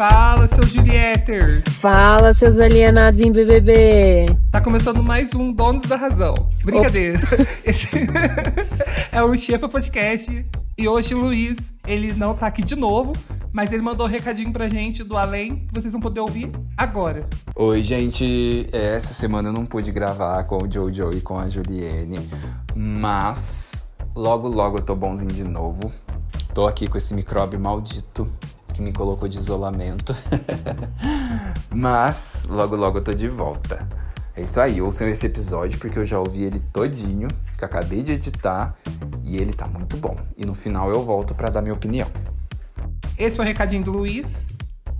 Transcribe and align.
Fala, 0.00 0.48
seus 0.48 0.70
Julieters! 0.70 1.62
Fala, 1.74 2.32
seus 2.32 2.58
alienados 2.58 3.20
em 3.20 3.30
BBB! 3.30 4.34
Tá 4.50 4.58
começando 4.58 5.02
mais 5.02 5.34
um 5.34 5.52
Donos 5.52 5.82
da 5.82 5.94
Razão. 5.94 6.32
Brincadeira. 6.64 7.20
Esse 7.62 7.86
é 9.12 9.22
o 9.22 9.36
Chefa 9.36 9.68
Podcast. 9.68 10.46
E 10.78 10.88
hoje 10.88 11.14
o 11.14 11.20
Luiz, 11.20 11.58
ele 11.86 12.14
não 12.14 12.34
tá 12.34 12.46
aqui 12.46 12.62
de 12.62 12.74
novo, 12.74 13.12
mas 13.52 13.72
ele 13.72 13.82
mandou 13.82 14.06
um 14.06 14.08
recadinho 14.08 14.50
pra 14.50 14.70
gente 14.70 15.04
do 15.04 15.18
além, 15.18 15.66
que 15.66 15.74
vocês 15.74 15.92
vão 15.92 16.00
poder 16.00 16.20
ouvir 16.20 16.50
agora. 16.78 17.28
Oi, 17.54 17.82
gente. 17.82 18.70
É, 18.72 18.96
essa 18.96 19.12
semana 19.12 19.50
eu 19.50 19.52
não 19.52 19.66
pude 19.66 19.92
gravar 19.92 20.44
com 20.44 20.64
o 20.64 20.72
Jojo 20.72 21.10
e 21.10 21.20
com 21.20 21.38
a 21.38 21.46
Juliene, 21.46 22.26
mas 22.74 23.92
logo, 24.16 24.48
logo 24.48 24.78
eu 24.78 24.82
tô 24.82 24.96
bonzinho 24.96 25.30
de 25.30 25.44
novo. 25.44 25.92
Tô 26.54 26.66
aqui 26.66 26.86
com 26.86 26.96
esse 26.96 27.12
micróbio 27.12 27.60
maldito 27.60 28.26
que 28.80 28.84
me 28.84 28.92
colocou 28.92 29.28
de 29.28 29.38
isolamento. 29.38 30.16
Mas 31.70 32.46
logo 32.48 32.74
logo 32.74 32.98
eu 32.98 33.04
tô 33.04 33.12
de 33.12 33.28
volta. 33.28 33.86
É 34.34 34.42
isso 34.42 34.58
aí, 34.58 34.80
ouçam 34.80 35.06
esse 35.08 35.26
episódio 35.26 35.78
porque 35.78 35.98
eu 35.98 36.06
já 36.06 36.18
ouvi 36.18 36.44
ele 36.44 36.60
todinho, 36.72 37.28
que 37.58 37.64
acabei 37.64 38.02
de 38.02 38.12
editar 38.12 38.74
e 39.22 39.36
ele 39.36 39.52
tá 39.52 39.66
muito 39.66 39.98
bom. 39.98 40.16
E 40.36 40.46
no 40.46 40.54
final 40.54 40.90
eu 40.90 41.04
volto 41.04 41.34
para 41.34 41.50
dar 41.50 41.60
minha 41.60 41.74
opinião. 41.74 42.08
Esse 43.18 43.36
foi 43.36 43.44
o 43.44 43.48
recadinho 43.48 43.84
do 43.84 43.92
Luiz, 43.92 44.44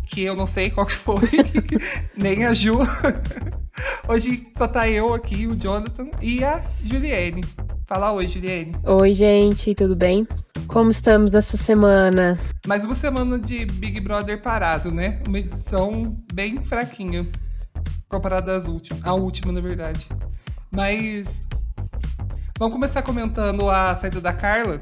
que 0.07 0.23
eu 0.23 0.37
não 0.37 0.45
sei 0.45 0.69
qual 0.69 0.85
que 0.85 0.95
foi, 0.95 1.31
nem 2.15 2.45
a 2.45 2.53
Ju. 2.53 2.81
Hoje 4.07 4.47
só 4.59 4.69
tá 4.69 4.87
eu 4.89 5.15
aqui, 5.15 5.47
o 5.47 5.57
Jonathan 5.57 6.11
e 6.21 6.45
a 6.45 6.61
Juliane. 6.85 7.43
Fala 7.91 8.13
oi, 8.13 8.29
Juliane. 8.29 8.71
Oi, 8.85 9.15
gente, 9.15 9.75
tudo 9.75 9.97
bem? 9.97 10.25
Como 10.69 10.93
estamos 10.93 11.33
nessa 11.33 11.57
semana? 11.57 12.39
Mais 12.65 12.85
uma 12.85 12.95
semana 12.95 13.37
de 13.37 13.67
Big 13.67 13.99
Brother 13.99 14.41
parado, 14.41 14.93
né? 14.93 15.21
Uma 15.27 15.41
edição 15.41 16.17
bem 16.33 16.59
fraquinha 16.59 17.29
comparada 18.09 18.57
às 18.57 18.69
últimas, 18.69 19.05
à 19.05 19.13
última, 19.13 19.51
na 19.51 19.61
verdade. 19.61 20.07
Mas 20.71 21.49
vamos 22.57 22.75
começar 22.75 23.03
comentando 23.03 23.69
a 23.69 23.93
saída 23.97 24.21
da 24.21 24.33
Carla. 24.33 24.81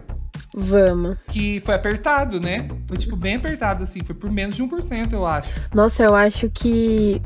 Vamos. 0.55 1.17
Que 1.31 1.63
foi 1.65 1.77
apertado, 1.77 2.39
né? 2.39 2.69
Foi 2.87 2.99
tipo 2.99 3.17
bem 3.17 3.37
apertado 3.37 3.85
assim, 3.85 4.05
foi 4.05 4.15
por 4.15 4.31
menos 4.31 4.55
de 4.55 4.63
1%, 4.63 5.15
eu 5.15 5.25
acho. 5.25 5.51
Nossa, 5.75 6.03
eu 6.03 6.15
acho 6.15 6.51
que 6.51 7.23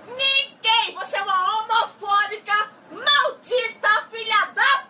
Ninguém! 0.06 0.94
Você 0.94 1.17
é 1.17 1.23
uma 1.23 1.62
homofóbica 1.62 2.71
maldita 2.91 4.09
filha 4.11 4.49
da 4.55 4.84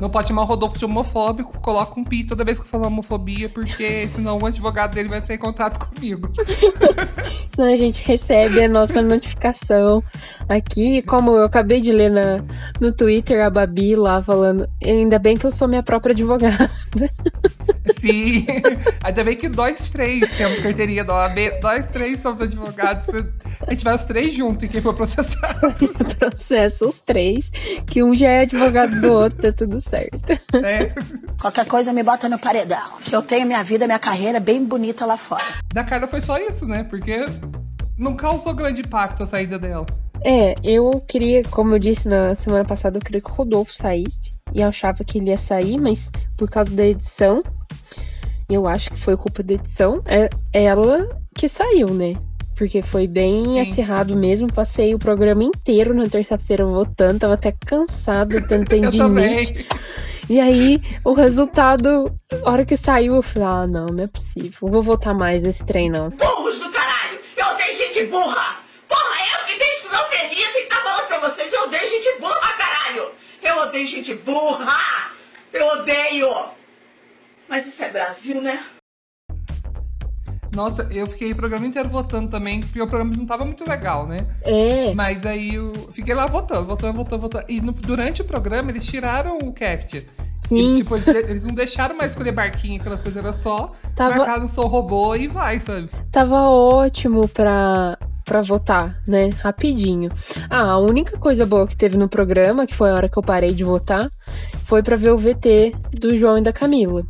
não 0.00 0.10
pode 0.10 0.28
chamar 0.28 0.42
o 0.42 0.44
Rodolfo 0.44 0.78
de 0.78 0.84
homofóbico, 0.84 1.60
coloca 1.60 1.98
um 1.98 2.04
pi 2.04 2.24
toda 2.24 2.44
vez 2.44 2.58
que 2.58 2.68
falar 2.68 2.86
homofobia, 2.86 3.48
porque 3.48 4.06
senão 4.08 4.38
o 4.38 4.46
advogado 4.46 4.94
dele 4.94 5.08
vai 5.08 5.18
entrar 5.18 5.34
em 5.34 5.38
contato 5.38 5.84
comigo. 5.86 6.30
senão 7.54 7.72
a 7.72 7.76
gente 7.76 8.06
recebe 8.06 8.62
a 8.62 8.68
nossa 8.68 9.02
notificação 9.02 10.02
aqui, 10.48 11.02
como 11.02 11.32
eu 11.32 11.44
acabei 11.44 11.80
de 11.80 11.92
ler 11.92 12.10
na, 12.10 12.44
no 12.80 12.92
Twitter, 12.92 13.44
a 13.44 13.50
Babi 13.50 13.96
lá 13.96 14.22
falando, 14.22 14.68
ainda 14.84 15.18
bem 15.18 15.36
que 15.36 15.46
eu 15.46 15.52
sou 15.52 15.68
minha 15.68 15.82
própria 15.82 16.12
advogada. 16.12 16.70
Sim, 17.96 18.46
ainda 19.02 19.24
bem 19.24 19.36
que 19.36 19.48
nós 19.48 19.88
três 19.88 20.32
temos 20.32 20.60
carteirinha 20.60 21.04
da 21.04 21.14
OAB, 21.14 21.38
nós 21.62 21.86
três 21.90 22.20
somos 22.20 22.40
advogados, 22.40 23.06
a 23.66 23.70
gente 23.70 23.84
vai 23.84 23.94
os 23.94 24.04
três 24.04 24.34
juntos 24.34 24.64
e 24.64 24.68
quem 24.68 24.80
for 24.80 24.94
processar. 24.94 25.58
Processa 26.18 26.86
os 26.86 27.00
três, 27.00 27.50
que 27.86 28.02
um 28.02 28.14
já 28.14 28.28
é 28.28 28.40
advogado 28.42 29.00
do 29.00 29.12
outro, 29.12 29.42
tá 29.42 29.52
tudo 29.52 29.80
certo. 29.80 30.32
É. 30.54 30.92
Qualquer 31.40 31.66
coisa 31.66 31.92
me 31.92 32.02
bota 32.02 32.28
no 32.28 32.38
paredão, 32.38 32.98
que 33.04 33.14
eu 33.14 33.22
tenho 33.22 33.46
minha 33.46 33.62
vida, 33.62 33.86
minha 33.86 33.98
carreira 33.98 34.40
bem 34.40 34.64
bonita 34.64 35.06
lá 35.06 35.16
fora. 35.16 35.44
Da 35.72 35.84
Carla 35.84 36.06
foi 36.06 36.20
só 36.20 36.38
isso, 36.38 36.66
né? 36.66 36.84
Porque 36.84 37.24
não 37.96 38.16
causou 38.16 38.54
grande 38.54 38.80
impacto 38.80 39.22
a 39.22 39.26
saída 39.26 39.58
dela. 39.58 39.86
É, 40.24 40.54
eu 40.64 41.00
queria, 41.06 41.44
como 41.44 41.74
eu 41.74 41.78
disse 41.78 42.08
na 42.08 42.34
semana 42.34 42.64
passada, 42.64 42.98
eu 42.98 43.02
queria 43.02 43.20
que 43.20 43.30
o 43.30 43.34
Rodolfo 43.34 43.74
saísse. 43.74 44.37
E 44.54 44.60
eu 44.60 44.68
achava 44.68 45.04
que 45.04 45.18
ele 45.18 45.30
ia 45.30 45.38
sair, 45.38 45.78
mas 45.78 46.10
por 46.36 46.48
causa 46.48 46.70
da 46.70 46.86
edição, 46.86 47.42
eu 48.48 48.66
acho 48.66 48.90
que 48.90 48.98
foi 48.98 49.16
culpa 49.16 49.42
da 49.42 49.54
edição, 49.54 50.02
é 50.06 50.28
ela 50.52 51.06
que 51.34 51.48
saiu, 51.48 51.88
né? 51.88 52.14
Porque 52.56 52.82
foi 52.82 53.06
bem 53.06 53.40
Sim. 53.40 53.60
acirrado 53.60 54.16
mesmo. 54.16 54.52
Passei 54.52 54.92
o 54.92 54.98
programa 54.98 55.44
inteiro 55.44 55.94
na 55.94 56.08
terça-feira 56.08 56.64
votando, 56.64 57.20
tava 57.20 57.34
até 57.34 57.52
cansada, 57.52 58.42
tentando 58.48 58.90
de 58.90 59.66
E 60.28 60.40
aí, 60.40 60.82
o 61.04 61.12
resultado, 61.12 62.12
a 62.44 62.50
hora 62.50 62.66
que 62.66 62.76
saiu, 62.76 63.14
eu 63.14 63.22
falei, 63.22 63.48
ah, 63.48 63.66
não, 63.66 63.86
não 63.86 64.02
é 64.02 64.08
possível. 64.08 64.58
Não 64.62 64.72
vou 64.72 64.82
votar 64.82 65.14
mais 65.14 65.44
nesse 65.44 65.64
trem, 65.64 65.88
não. 65.88 66.10
Burros 66.10 66.58
do 66.58 66.68
caralho! 66.72 67.20
Eu 67.36 67.46
odeio 67.46 67.76
gente 67.76 68.06
burra! 68.06 68.56
Porra, 68.88 69.16
eu 69.34 69.46
que 69.46 69.56
tenho 69.56 69.78
isso 69.78 69.92
não 69.92 70.04
teria, 70.08 70.46
tem 70.52 70.52
que 70.54 70.58
estar 70.62 70.82
falando 70.82 71.06
pra 71.06 71.18
vocês, 71.20 71.52
eu 71.52 71.62
odeio 71.62 71.88
gente 71.88 72.20
burra, 72.20 72.52
caralho! 72.58 73.12
Eu 73.40 73.57
odeio 73.68 73.86
gente 73.86 74.14
burra! 74.14 75.12
Eu 75.52 75.66
odeio! 75.78 76.28
Mas 77.48 77.66
isso 77.66 77.82
é 77.82 77.90
Brasil, 77.90 78.40
né? 78.40 78.64
Nossa, 80.54 80.88
eu 80.90 81.06
fiquei 81.06 81.30
o 81.32 81.36
programa 81.36 81.66
inteiro 81.66 81.88
votando 81.88 82.30
também, 82.30 82.60
porque 82.60 82.80
o 82.80 82.86
programa 82.86 83.14
não 83.14 83.26
tava 83.26 83.44
muito 83.44 83.68
legal, 83.68 84.06
né? 84.06 84.26
É. 84.42 84.92
Mas 84.94 85.24
aí 85.24 85.54
eu 85.54 85.72
fiquei 85.92 86.14
lá 86.14 86.26
votando, 86.26 86.66
votando, 86.66 86.96
votando, 86.96 87.22
votando. 87.22 87.44
E 87.48 87.60
no, 87.60 87.72
durante 87.72 88.22
o 88.22 88.24
programa 88.24 88.70
eles 88.70 88.86
tiraram 88.86 89.38
o 89.38 89.52
Capture. 89.52 90.06
Sim. 90.46 90.74
tipo, 90.74 90.96
eles, 90.96 91.06
eles, 91.08 91.44
não 91.44 91.54
deixaram 91.54 91.94
mais 91.94 92.12
escolher 92.12 92.32
barquinho, 92.32 92.80
aquelas 92.80 93.02
coisas, 93.02 93.22
era 93.22 93.32
só 93.34 93.72
tava... 93.94 94.16
marcar 94.16 94.40
no 94.40 94.48
seu 94.48 94.66
robô 94.66 95.14
e 95.14 95.28
vai, 95.28 95.60
sabe? 95.60 95.90
Tava 96.10 96.48
ótimo 96.48 97.28
pra, 97.28 97.98
pra 98.28 98.42
votar, 98.42 99.00
né? 99.08 99.30
Rapidinho. 99.42 100.10
Ah, 100.50 100.72
a 100.72 100.78
única 100.78 101.18
coisa 101.18 101.46
boa 101.46 101.66
que 101.66 101.74
teve 101.74 101.96
no 101.96 102.08
programa, 102.08 102.66
que 102.66 102.74
foi 102.74 102.90
a 102.90 102.94
hora 102.94 103.08
que 103.08 103.18
eu 103.18 103.22
parei 103.22 103.54
de 103.54 103.64
votar, 103.64 104.10
foi 104.64 104.82
pra 104.82 104.96
ver 104.96 105.12
o 105.12 105.18
VT 105.18 105.74
do 105.92 106.14
João 106.14 106.36
e 106.36 106.42
da 106.42 106.52
Camila. 106.52 107.02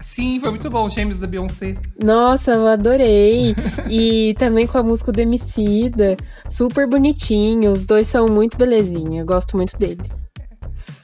Sim, 0.00 0.40
foi 0.40 0.50
muito 0.50 0.68
bom, 0.68 0.88
James 0.88 1.20
da 1.20 1.28
Beyoncé. 1.28 1.74
Nossa, 2.02 2.50
eu 2.50 2.66
adorei. 2.66 3.54
e 3.88 4.34
também 4.40 4.66
com 4.66 4.76
a 4.76 4.82
música 4.82 5.12
do 5.12 5.20
Emicida, 5.20 6.16
super 6.50 6.88
bonitinho. 6.88 7.70
Os 7.70 7.84
dois 7.84 8.08
são 8.08 8.26
muito 8.26 8.58
belezinha, 8.58 9.20
eu 9.20 9.26
gosto 9.26 9.56
muito 9.56 9.78
deles. 9.78 10.10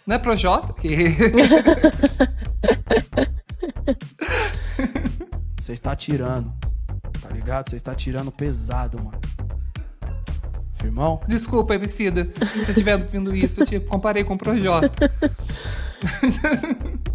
Não 0.04 0.16
é 0.16 0.18
Projota? 0.18 0.72
Que... 0.72 0.96
Você 5.60 5.74
está 5.74 5.94
tirando, 5.94 6.52
tá 7.20 7.30
ligado? 7.30 7.70
Você 7.70 7.76
está 7.76 7.94
tirando 7.94 8.30
pesado, 8.30 9.02
mano. 9.02 9.18
Firmão? 10.74 11.20
Desculpa, 11.26 11.74
Emicida, 11.74 12.28
se 12.52 12.64
você 12.64 12.72
estiver 12.72 12.94
ouvindo 12.94 13.34
isso, 13.34 13.60
eu 13.60 13.66
te 13.66 13.80
comparei 13.80 14.24
com 14.24 14.34
o 14.34 14.38
Projota. 14.38 15.10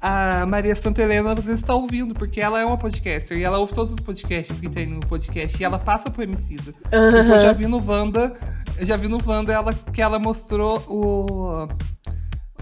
a 0.00 0.46
Maria 0.46 0.74
Santa 0.74 1.02
Helena 1.02 1.34
você 1.34 1.52
está 1.52 1.74
ouvindo, 1.74 2.14
porque 2.14 2.40
ela 2.40 2.60
é 2.60 2.64
uma 2.64 2.78
podcaster 2.78 3.36
e 3.36 3.44
ela 3.44 3.58
ouve 3.58 3.74
todos 3.74 3.92
os 3.92 4.00
podcasts 4.00 4.58
que 4.58 4.68
tem 4.68 4.86
no 4.86 5.00
podcast 5.00 5.60
e 5.60 5.64
ela 5.64 5.78
passa 5.78 6.10
pro 6.10 6.22
Emicida. 6.22 6.72
Uhum. 6.92 7.32
Eu 7.32 7.38
já 7.38 7.52
vi 7.52 7.66
no 7.66 7.84
Wanda, 7.84 8.32
eu 8.78 8.86
já 8.86 8.96
vi 8.96 9.08
no 9.08 9.18
Wanda 9.24 9.52
ela, 9.52 9.74
que 9.92 10.00
ela 10.00 10.18
mostrou 10.18 10.78
o, 10.88 11.68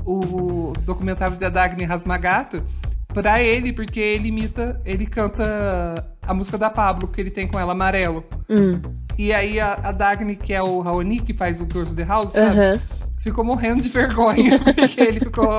o 0.04 0.72
documentário 0.82 1.36
da 1.36 1.48
Dagny 1.48 1.84
Rasmagato 1.84 2.64
pra 3.08 3.42
ele, 3.42 3.72
porque 3.72 4.00
ele 4.00 4.28
imita, 4.28 4.80
ele 4.84 5.06
canta 5.06 6.15
a 6.26 6.34
música 6.34 6.58
da 6.58 6.70
Pablo 6.70 7.08
que 7.08 7.20
ele 7.20 7.30
tem 7.30 7.46
com 7.46 7.58
ela, 7.58 7.72
Amarelo. 7.72 8.24
Hum. 8.48 8.80
E 9.18 9.32
aí 9.32 9.58
a, 9.58 9.74
a 9.74 9.92
Dagny, 9.92 10.36
que 10.36 10.52
é 10.52 10.62
o 10.62 10.80
Raoni, 10.80 11.20
que 11.20 11.32
faz 11.32 11.60
o 11.60 11.64
Girls 11.64 11.92
of 11.92 11.96
the 11.96 12.04
House, 12.04 12.32
sabe? 12.32 12.80
Ficou 13.18 13.44
morrendo 13.44 13.82
de 13.82 13.88
vergonha, 13.88 14.58
porque 14.74 15.00
ele 15.00 15.20
ficou. 15.20 15.50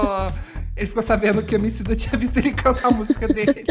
Ele 0.76 0.86
ficou 0.86 1.02
sabendo 1.02 1.42
que 1.42 1.56
o 1.56 1.58
Emicida 1.58 1.96
tinha 1.96 2.18
visto 2.20 2.38
ele 2.38 2.52
cantar 2.54 2.90
a 2.90 2.92
música 2.92 3.28
dele. 3.28 3.66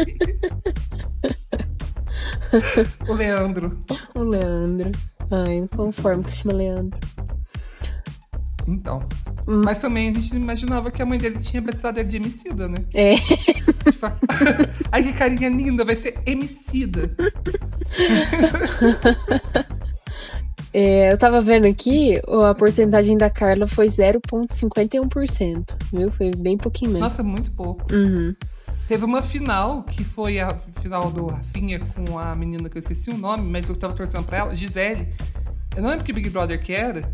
o 3.07 3.13
Leandro. 3.13 3.81
O 4.13 4.23
Leandro. 4.23 4.91
Ai, 5.31 5.61
não 5.61 5.67
conformo 5.67 6.23
que 6.23 6.35
chama 6.35 6.53
Leandro. 6.53 6.99
Então. 8.67 8.99
Hum. 9.47 9.61
Mas 9.63 9.79
também 9.79 10.09
a 10.09 10.13
gente 10.13 10.33
não 10.33 10.41
imaginava 10.41 10.91
que 10.91 11.01
a 11.01 11.05
mãe 11.05 11.17
dele 11.17 11.39
tinha 11.39 11.61
ele 11.61 12.03
de 12.09 12.17
Emicida, 12.17 12.67
né? 12.67 12.79
É. 12.93 13.15
Tipo, 13.91 14.07
Ai, 14.91 15.03
que 15.03 15.13
carinha 15.13 15.49
linda, 15.49 15.85
vai 15.85 15.95
ser 15.95 16.19
Emicida. 16.25 17.11
É, 20.73 21.11
eu 21.11 21.17
tava 21.17 21.41
vendo 21.41 21.65
aqui, 21.65 22.21
a 22.27 22.53
porcentagem 22.53 23.17
da 23.17 23.31
Carla 23.31 23.65
foi 23.65 23.87
0,51%, 23.87 25.75
viu? 25.91 26.11
Foi 26.11 26.29
bem 26.37 26.55
pouquinho 26.55 26.91
mesmo. 26.91 27.03
Nossa, 27.03 27.23
muito 27.23 27.49
pouco. 27.51 27.91
Uhum. 27.91 28.35
Teve 28.87 29.03
uma 29.03 29.23
final, 29.23 29.81
que 29.83 30.03
foi 30.03 30.39
a 30.39 30.53
final 30.81 31.09
do 31.09 31.25
Rafinha 31.25 31.79
com 31.79 32.19
a 32.19 32.35
menina 32.35 32.69
que 32.69 32.77
eu 32.77 32.79
esqueci 32.79 33.09
o 33.09 33.17
nome, 33.17 33.49
mas 33.49 33.67
eu 33.69 33.75
tava 33.75 33.93
torcendo 33.93 34.25
pra 34.25 34.37
ela, 34.37 34.55
Gisele. 34.55 35.07
Eu 35.75 35.81
não 35.81 35.89
lembro 35.89 36.05
que 36.05 36.13
Big 36.13 36.29
Brother 36.29 36.61
que 36.61 36.73
era, 36.73 37.11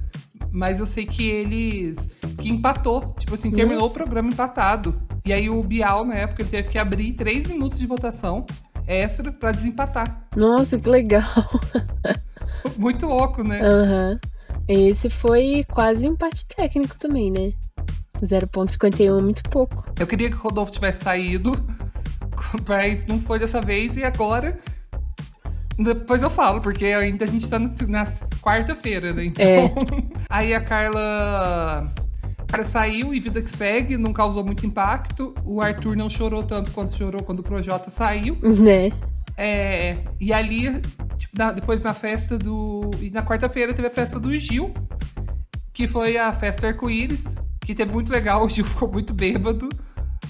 mas 0.52 0.80
eu 0.80 0.86
sei 0.86 1.06
que 1.06 1.28
eles. 1.28 2.10
que 2.38 2.50
empatou. 2.50 3.16
Tipo 3.18 3.34
assim, 3.34 3.50
terminou 3.50 3.84
Nossa. 3.84 3.94
o 3.94 3.96
programa 3.96 4.30
empatado. 4.30 5.02
E 5.26 5.32
aí 5.32 5.50
o 5.50 5.62
Bial, 5.64 6.04
na 6.04 6.16
época, 6.16 6.42
ele 6.42 6.50
teve 6.50 6.70
que 6.70 6.78
abrir 6.78 7.14
três 7.14 7.46
minutos 7.48 7.80
de 7.80 7.86
votação 7.86 8.46
extra 8.86 9.32
pra 9.32 9.52
desempatar. 9.52 10.28
Nossa, 10.36 10.78
que 10.78 10.90
legal. 10.90 11.24
Muito 12.78 13.08
louco, 13.08 13.44
né? 13.44 13.62
Aham. 13.62 14.20
Esse 14.68 15.10
foi 15.10 15.66
quase 15.70 16.08
um 16.08 16.14
empate 16.14 16.46
técnico 16.46 16.98
também, 16.98 17.32
né? 17.32 17.52
0,51 18.22 19.20
é 19.20 19.22
muito 19.22 19.44
pouco. 19.50 19.92
Eu 20.00 20.08
queria 20.08 20.30
que 20.30 20.36
o 20.36 20.40
Rodolfo 20.40 20.72
tivesse 20.72 21.04
saído, 21.04 21.52
mas 22.68 23.06
não 23.06 23.20
foi 23.20 23.40
dessa 23.40 23.60
vez 23.60 23.98
e 23.98 24.04
agora. 24.04 24.58
Depois 25.78 26.22
eu 26.22 26.30
falo, 26.30 26.62
porque 26.62 26.86
ainda 26.86 27.26
a 27.26 27.28
gente 27.28 27.50
tá 27.50 27.60
na 27.60 28.06
quarta-feira, 28.42 29.14
né? 29.14 29.26
Então. 29.26 29.46
É. 29.46 29.74
Aí 30.30 30.54
a 30.54 30.62
Carla. 30.62 31.94
Saiu 32.64 33.14
e 33.14 33.20
vida 33.20 33.42
que 33.42 33.50
segue, 33.50 33.98
não 33.98 34.14
causou 34.14 34.44
muito 34.46 34.66
impacto. 34.66 35.34
O 35.46 35.62
Arthur 35.62 35.96
não 35.96 36.10
chorou 36.10 36.44
tanto 36.44 36.72
quanto 36.72 36.94
chorou 36.96 37.24
quando 37.24 37.40
o 37.40 37.44
Projota 37.44 37.90
saiu. 37.90 38.38
Né? 38.44 38.92
É, 39.36 39.98
e 40.20 40.32
ali, 40.32 40.80
tipo, 41.18 41.36
na- 41.36 41.52
depois 41.52 41.82
na 41.82 41.94
festa 41.94 42.38
do. 42.38 42.92
E 43.02 43.10
na 43.10 43.24
quarta-feira 43.24 43.74
teve 43.74 43.88
a 43.88 43.92
festa 43.92 44.20
do 44.20 44.32
Gil, 44.38 44.72
que 45.74 45.88
foi 45.88 46.18
a 46.18 46.32
festa 46.32 46.68
arco-íris, 46.68 47.36
que 47.62 47.74
teve 47.74 47.92
muito 47.92 48.12
legal. 48.12 48.46
O 48.46 48.50
Gil 48.50 48.64
ficou 48.66 48.92
muito 48.92 49.14
bêbado. 49.14 49.70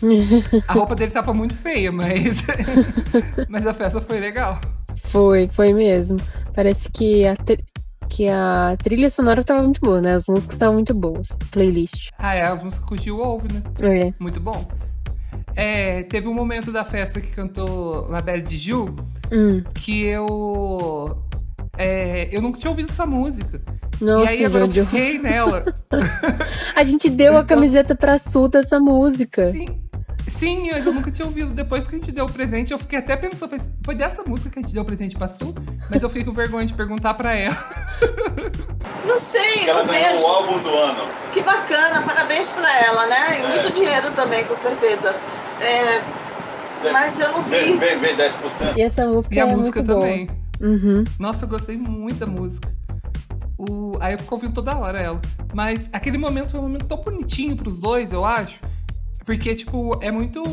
A 0.68 0.74
roupa 0.74 0.96
dele 0.96 1.12
tava 1.12 1.34
muito 1.34 1.54
feia, 1.54 1.92
mas. 1.92 2.44
mas 3.50 3.66
a 3.68 3.74
festa 3.74 4.02
foi 4.02 4.20
legal. 4.20 4.60
Foi, 5.06 5.48
foi 5.50 5.74
mesmo. 5.74 6.18
Parece 6.54 6.90
que 6.92 7.26
a, 7.28 7.36
que 8.16 8.30
a 8.30 8.76
trilha 8.84 9.10
sonora 9.10 9.44
tava 9.44 9.64
muito 9.64 9.82
boa, 9.82 10.00
né? 10.02 10.14
As 10.14 10.28
músicas 10.28 10.54
estavam 10.54 10.76
muito 10.76 10.94
boas. 10.94 11.30
Playlist. 11.52 12.10
Ah, 12.20 12.36
é, 12.36 12.44
as 12.44 12.64
músicas 12.64 12.88
que 12.88 12.94
o 12.94 12.98
Gil 12.98 13.18
ouve, 13.20 13.48
né? 13.52 13.64
É. 13.82 14.14
Muito 14.20 14.40
bom. 14.40 14.68
É, 15.56 16.04
teve 16.04 16.28
um 16.28 16.34
momento 16.34 16.72
da 16.72 16.84
festa 16.84 17.20
que 17.20 17.30
cantou 17.30 18.08
La 18.10 18.22
Belle 18.22 18.42
de 18.44 18.56
Gil 18.58 18.96
Hum. 19.32 19.64
que 19.74 20.06
eu. 20.06 21.18
é, 21.78 22.30
eu 22.32 22.42
nunca 22.42 22.60
tinha 22.60 22.70
ouvido 22.70 22.90
essa 22.90 23.06
música. 23.06 23.62
Nossa, 24.02 24.32
e 24.34 24.38
aí 24.38 24.46
agora 24.46 24.66
eu 24.66 24.70
Jojo. 24.70 24.82
viciei 24.82 25.18
nela. 25.20 25.66
A 26.76 26.84
gente 26.84 27.10
deu 27.10 27.34
a 27.38 27.42
Então- 27.42 27.48
camiseta 27.56 27.96
pra 27.96 28.18
Su 28.18 28.48
dessa 28.48 28.80
música. 28.80 29.52
Sim. 29.52 29.82
Sim, 30.28 30.72
mas 30.72 30.86
eu 30.86 30.94
nunca 30.94 31.12
tinha 31.12 31.26
ouvido. 31.26 31.54
Depois 31.54 31.88
que 31.88 31.96
a 31.96 32.00
gente 32.00 32.12
deu 32.12 32.26
o 32.26 32.32
presente, 32.32 32.72
eu 32.72 32.78
fiquei 32.78 33.00
até 33.00 33.16
pensando, 33.16 33.50
foi, 33.50 33.60
foi 33.84 33.96
dessa 33.96 34.24
música 34.24 34.50
que 34.50 34.60
a 34.60 34.62
gente 34.62 34.74
deu 34.74 34.84
o 34.84 34.86
presente 34.86 35.16
pra 35.16 35.28
Su, 35.28 35.54
mas 35.90 36.02
eu 36.02 36.10
fiquei 36.10 36.24
com 36.24 36.32
vergonha 36.32 36.66
de 36.66 36.74
perguntar 36.74 37.14
pra 37.14 37.34
ela. 37.34 37.56
Não 39.06 39.18
sei, 39.20 39.68
ela 39.68 39.84
não 39.84 39.92
ganhou 39.94 40.12
vejo. 40.12 40.24
o 40.24 40.28
álbum 40.28 40.60
do 40.60 40.70
ano. 40.70 41.08
Que 41.34 41.42
bacana, 41.42 42.02
parabéns 42.04 42.54
pra 42.54 42.86
ela, 42.86 43.06
né? 43.08 43.42
E 43.42 43.48
muito 43.48 43.74
dinheiro 43.74 44.12
também, 44.12 44.46
com 44.46 44.56
certeza. 44.56 45.14
É, 45.60 46.02
mas 46.92 47.20
eu 47.20 47.32
não 47.34 47.44
vi. 47.44 47.74
vem, 47.74 48.00
vem 48.00 48.16
10%. 48.16 48.78
E 48.78 48.82
essa 48.82 49.06
música 49.06 49.36
E 49.36 49.40
a 49.42 49.44
é 49.48 49.56
música 49.56 49.82
muito 49.84 49.94
também. 49.94 50.26
boa. 50.28 50.72
Uhum. 50.72 51.04
Nossa, 51.20 51.44
eu 51.44 51.50
gostei 51.50 51.76
muito 51.78 52.20
da 52.20 52.26
música. 52.26 52.70
O... 53.58 53.98
Aí 54.00 54.14
eu 54.14 54.20
fico 54.20 54.34
ouvindo 54.36 54.54
toda 54.54 54.76
hora 54.78 55.00
ela. 55.00 55.22
Mas 55.54 55.90
aquele 55.92 56.18
momento 56.18 56.52
foi 56.52 56.60
um 56.60 56.64
momento 56.64 56.86
tão 56.86 56.98
bonitinho 56.98 57.56
pros 57.58 57.80
dois, 57.80 58.12
eu 58.14 58.24
acho. 58.24 58.60
Porque, 59.26 59.56
tipo, 59.56 59.98
é 60.02 60.12
muito. 60.12 60.44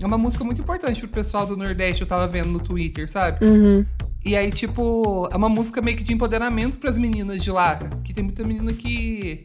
É 0.00 0.06
uma 0.06 0.18
música 0.18 0.42
muito 0.42 0.60
importante 0.60 1.00
pro 1.00 1.10
pessoal 1.10 1.46
do 1.46 1.56
Nordeste, 1.56 2.02
eu 2.02 2.08
tava 2.08 2.26
vendo 2.26 2.48
no 2.48 2.60
Twitter, 2.60 3.10
sabe? 3.10 3.44
Uhum. 3.44 3.84
E 4.24 4.36
aí, 4.36 4.50
tipo, 4.50 5.28
é 5.30 5.36
uma 5.36 5.48
música 5.48 5.80
meio 5.80 5.96
que 5.96 6.02
de 6.02 6.12
empoderamento 6.12 6.78
pras 6.78 6.98
meninas 6.98 7.42
de 7.42 7.50
lá. 7.50 7.76
Que 8.02 8.12
tem 8.12 8.24
muita 8.24 8.42
menina 8.44 8.72
que. 8.72 9.44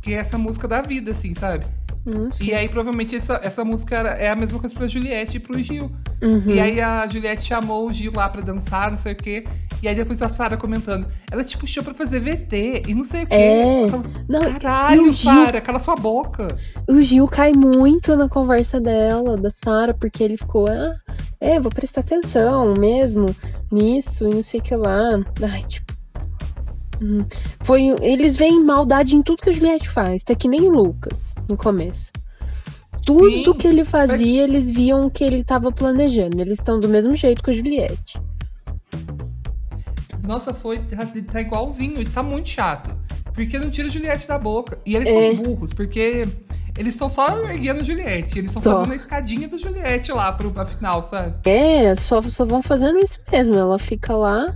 Que 0.00 0.14
é 0.14 0.18
essa 0.18 0.36
música 0.36 0.66
da 0.66 0.80
vida, 0.82 1.12
assim, 1.12 1.32
sabe? 1.32 1.64
Nossa. 2.04 2.42
E 2.42 2.52
aí, 2.52 2.68
provavelmente, 2.68 3.14
essa, 3.14 3.38
essa 3.42 3.64
música 3.64 3.96
é 3.96 4.28
a 4.28 4.34
mesma 4.34 4.58
coisa 4.58 4.74
pra 4.74 4.88
Juliette 4.88 5.36
e 5.36 5.40
pro 5.40 5.56
Gil. 5.62 5.90
Uhum. 6.20 6.42
E 6.50 6.60
aí 6.60 6.80
a 6.80 7.06
Juliette 7.06 7.42
chamou 7.44 7.86
o 7.86 7.92
Gil 7.92 8.12
lá 8.14 8.28
pra 8.28 8.40
dançar, 8.42 8.90
não 8.90 8.98
sei 8.98 9.12
o 9.12 9.16
quê. 9.16 9.44
E 9.80 9.88
aí 9.88 9.94
depois 9.94 10.20
a 10.22 10.28
Sara 10.28 10.56
comentando, 10.56 11.06
ela 11.30 11.42
te 11.44 11.56
puxou 11.56 11.82
pra 11.82 11.94
fazer 11.94 12.20
VT 12.20 12.82
e 12.88 12.94
não 12.94 13.04
sei 13.04 13.22
o 13.24 13.26
quê. 13.26 13.34
É. 13.34 13.88
Falo, 13.88 14.04
Não, 14.28 14.40
Caralho, 14.58 15.12
Gil- 15.12 15.32
Sara, 15.32 15.60
cala 15.60 15.78
sua 15.78 15.94
boca. 15.96 16.56
O 16.88 17.00
Gil 17.00 17.26
cai 17.28 17.52
muito 17.52 18.16
na 18.16 18.28
conversa 18.28 18.80
dela, 18.80 19.36
da 19.36 19.50
Sara, 19.50 19.94
porque 19.94 20.22
ele 20.24 20.36
ficou, 20.36 20.66
ah, 20.68 20.92
é, 21.40 21.58
vou 21.60 21.70
prestar 21.70 22.00
atenção 22.00 22.74
mesmo 22.74 23.26
nisso 23.70 24.24
e 24.28 24.34
não 24.34 24.42
sei 24.42 24.58
o 24.60 24.62
que 24.62 24.74
lá. 24.74 25.20
Ai, 25.42 25.62
tipo. 25.68 25.92
hum. 27.00 27.18
Foi, 27.64 27.82
eles 28.00 28.36
veem 28.36 28.64
maldade 28.64 29.14
em 29.16 29.22
tudo 29.22 29.42
que 29.42 29.50
a 29.50 29.52
Juliette 29.52 29.88
faz, 29.88 30.22
tá 30.22 30.34
que 30.34 30.48
nem 30.48 30.62
o 30.62 30.70
Lucas 30.70 31.31
no 31.48 31.56
começo. 31.56 32.10
Tudo 33.04 33.52
Sim, 33.52 33.58
que 33.58 33.66
ele 33.66 33.84
fazia, 33.84 34.44
eles 34.44 34.70
viam 34.70 35.10
que 35.10 35.24
ele 35.24 35.42
tava 35.42 35.72
planejando. 35.72 36.40
Eles 36.40 36.58
estão 36.58 36.78
do 36.78 36.88
mesmo 36.88 37.16
jeito 37.16 37.42
que 37.42 37.50
a 37.50 37.54
Juliette. 37.54 38.20
Nossa, 40.26 40.54
foi. 40.54 40.78
Tá, 40.78 41.04
tá 41.32 41.40
igualzinho, 41.40 42.00
e 42.00 42.04
tá 42.04 42.22
muito 42.22 42.48
chato. 42.48 42.94
Porque 43.34 43.58
não 43.58 43.70
tira 43.70 43.88
a 43.88 43.90
Juliette 43.90 44.28
da 44.28 44.38
boca. 44.38 44.78
E 44.86 44.94
eles 44.94 45.08
É. 45.08 45.34
são 45.34 45.42
burros, 45.42 45.72
porque 45.72 46.28
eles 46.78 46.94
estão 46.94 47.08
só 47.08 47.28
erguendo 47.44 47.80
a 47.80 47.82
Juliette. 47.82 48.38
Eles 48.38 48.50
estão 48.54 48.62
fazendo 48.62 48.92
a 48.92 48.96
escadinha 48.96 49.48
da 49.48 49.56
Juliette 49.56 50.12
lá 50.12 50.30
pro, 50.32 50.50
pra 50.52 50.64
final, 50.64 51.02
sabe? 51.02 51.34
É, 51.48 51.94
só, 51.96 52.22
só 52.22 52.44
vão 52.44 52.62
fazendo 52.62 52.98
isso 52.98 53.18
mesmo. 53.32 53.54
Ela 53.54 53.78
fica 53.78 54.14
lá. 54.14 54.54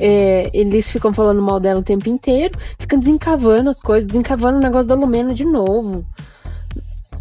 É, 0.00 0.50
eles 0.52 0.90
ficam 0.90 1.12
falando 1.12 1.42
mal 1.42 1.60
dela 1.60 1.80
o 1.80 1.84
tempo 1.84 2.08
inteiro, 2.08 2.58
ficam 2.78 2.98
desencavando 2.98 3.70
as 3.70 3.80
coisas, 3.80 4.06
desencavando 4.06 4.58
o 4.58 4.62
negócio 4.62 4.88
da 4.88 4.94
Lumena 4.94 5.34
de 5.34 5.44
novo. 5.44 6.04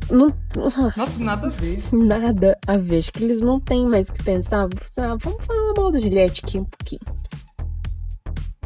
Não, 0.09 0.33
nossa, 0.55 0.93
Nossa, 0.97 1.23
nada 1.23 1.47
a 1.47 1.49
ver. 1.49 1.81
nada 1.93 2.57
a 2.67 2.77
ver. 2.77 2.97
Acho 2.97 3.13
que 3.13 3.23
eles 3.23 3.39
não 3.39 3.59
têm 3.59 3.85
mais 3.87 4.09
o 4.09 4.13
que 4.13 4.23
pensar. 4.23 4.67
Ah, 4.97 5.15
vamos 5.19 5.45
falar 5.45 5.73
mal 5.77 5.91
da 5.91 5.99
Juliette 5.99 6.41
aqui 6.43 6.59
um 6.59 6.65
pouquinho. 6.65 7.01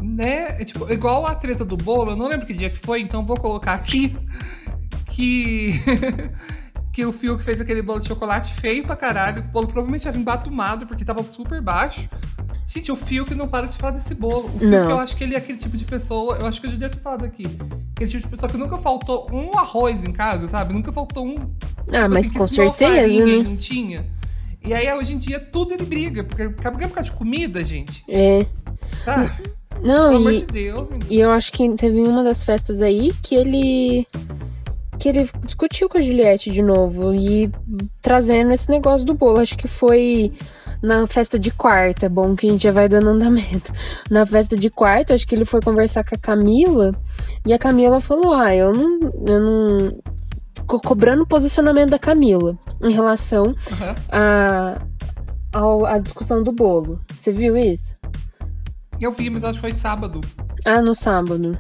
Né? 0.01 0.62
É, 0.62 0.65
tipo, 0.65 0.91
igual 0.91 1.25
a 1.25 1.35
treta 1.35 1.63
do 1.63 1.77
bolo, 1.77 2.12
eu 2.12 2.15
não 2.15 2.27
lembro 2.27 2.45
que 2.45 2.53
dia 2.53 2.69
que 2.69 2.77
foi, 2.77 3.01
então 3.01 3.24
vou 3.24 3.38
colocar 3.38 3.74
aqui 3.74 4.15
que. 5.07 5.74
que 6.91 7.05
o 7.05 7.12
Fiuk 7.12 7.43
fez 7.43 7.59
aquele 7.59 7.81
bolo 7.81 8.00
de 8.00 8.07
chocolate 8.07 8.53
feio 8.53 8.83
pra 8.83 8.95
caralho. 8.95 9.41
O 9.41 9.43
bolo 9.43 9.67
provavelmente 9.67 10.05
já 10.05 10.12
vinha 10.12 10.24
batumado, 10.24 10.88
porque 10.88 11.03
tava 11.03 11.24
super 11.24 11.62
baixo. 11.62 12.07
Gente, 12.67 12.91
o 12.91 12.95
Fiuk 12.95 13.34
não 13.36 13.48
para 13.48 13.67
de 13.67 13.77
falar 13.77 13.93
desse 13.93 14.15
bolo. 14.15 14.48
O 14.48 14.60
Fiuk, 14.60 14.65
Não. 14.65 14.89
eu 14.89 15.00
acho 15.00 15.15
que 15.15 15.24
ele 15.24 15.36
é 15.36 15.38
aquele 15.38 15.57
tipo 15.57 15.77
de 15.77 15.86
pessoa. 15.86 16.38
Eu 16.38 16.48
acho 16.48 16.60
que 16.60 16.65
eu 16.65 16.72
já 16.72 16.77
devia 16.77 16.89
ter 16.89 17.00
falado 17.00 17.24
aqui. 17.24 17.45
Aquele 17.95 18.10
tipo 18.10 18.24
de 18.24 18.27
pessoa 18.27 18.51
que 18.51 18.57
nunca 18.57 18.77
faltou 18.77 19.27
um 19.31 19.57
arroz 19.57 20.03
em 20.03 20.12
casa, 20.12 20.48
sabe? 20.50 20.74
Nunca 20.74 20.91
faltou 20.91 21.25
um. 21.25 21.36
Ah, 21.89 21.98
tipo 21.98 22.10
mas 22.10 22.24
assim, 22.24 22.31
que 22.31 22.38
com 22.39 22.48
certeza, 22.48 22.95
farinha, 22.95 23.25
né? 23.25 23.43
Não 23.43 23.55
tinha. 23.55 24.05
E 24.63 24.74
aí, 24.74 24.91
hoje 24.91 25.13
em 25.13 25.19
dia, 25.19 25.39
tudo 25.39 25.74
ele 25.75 25.86
briga. 25.86 26.24
Porque 26.24 26.41
é 26.41 26.50
por 26.50 26.79
causa 26.79 27.03
de 27.03 27.12
comida, 27.12 27.63
gente. 27.63 28.03
É. 28.10 28.45
Sabe? 29.03 29.31
Não, 29.84 30.07
Pelo 30.10 30.17
amor 30.17 30.34
e, 30.34 30.38
de 30.39 30.45
Deus, 30.45 30.89
menino. 30.89 31.05
E 31.12 31.19
eu 31.19 31.31
acho 31.31 31.51
que 31.51 31.69
teve 31.75 32.00
uma 32.00 32.24
das 32.24 32.43
festas 32.43 32.81
aí 32.81 33.13
que 33.22 33.36
ele. 33.36 34.07
que 34.98 35.07
ele 35.10 35.29
discutiu 35.43 35.88
com 35.88 36.00
a 36.00 36.01
Juliette 36.01 36.50
de 36.50 36.63
novo 36.63 37.13
e 37.13 37.51
trazendo 38.01 38.51
esse 38.53 38.69
negócio 38.72 39.05
do 39.05 39.13
bolo. 39.13 39.39
Acho 39.39 39.55
que 39.55 39.67
foi 39.67 40.34
na 40.82 41.05
festa 41.08 41.38
de 41.39 41.51
quarta, 41.51 42.05
é 42.05 42.10
bom 42.10 42.36
que 42.36 42.48
a 42.48 42.51
gente 42.51 42.63
já 42.63 42.72
vai 42.72 42.88
dando 42.89 43.10
andamento. 43.10 43.72
Na 44.10 44.25
festa 44.25 44.55
de 44.55 44.70
quarta, 44.70 45.13
acho 45.13 45.25
que 45.27 45.34
ele 45.36 45.46
foi 45.46 45.62
conversar 45.62 46.03
com 46.03 46.15
a 46.15 46.17
Camila 46.17 46.91
e 47.46 47.53
a 47.53 47.60
Camila 47.60 48.00
falou: 48.01 48.34
Ah, 48.34 48.55
eu 48.55 48.74
não. 48.74 49.00
Eu 49.27 49.39
não. 49.41 49.98
Ficou 50.55 50.79
cobrando 50.79 51.22
o 51.24 51.27
posicionamento 51.27 51.91
da 51.91 52.00
Camila 52.00 52.58
em 52.82 52.91
relação 52.91 53.53
à 54.10 54.74
a, 55.53 55.60
ao- 55.60 55.86
a 55.86 56.00
discussão 56.00 56.41
do 56.41 56.51
bolo. 56.51 57.00
Você 57.17 57.32
viu 57.32 57.55
isso? 57.55 57.94
Eu 59.00 59.12
vi, 59.12 59.29
mas 59.29 59.44
acho 59.44 59.55
que 59.55 59.62
foi 59.62 59.74
sábado. 59.74 60.22
Ah, 60.65 60.82
no 60.82 60.96
sábado. 60.96 61.58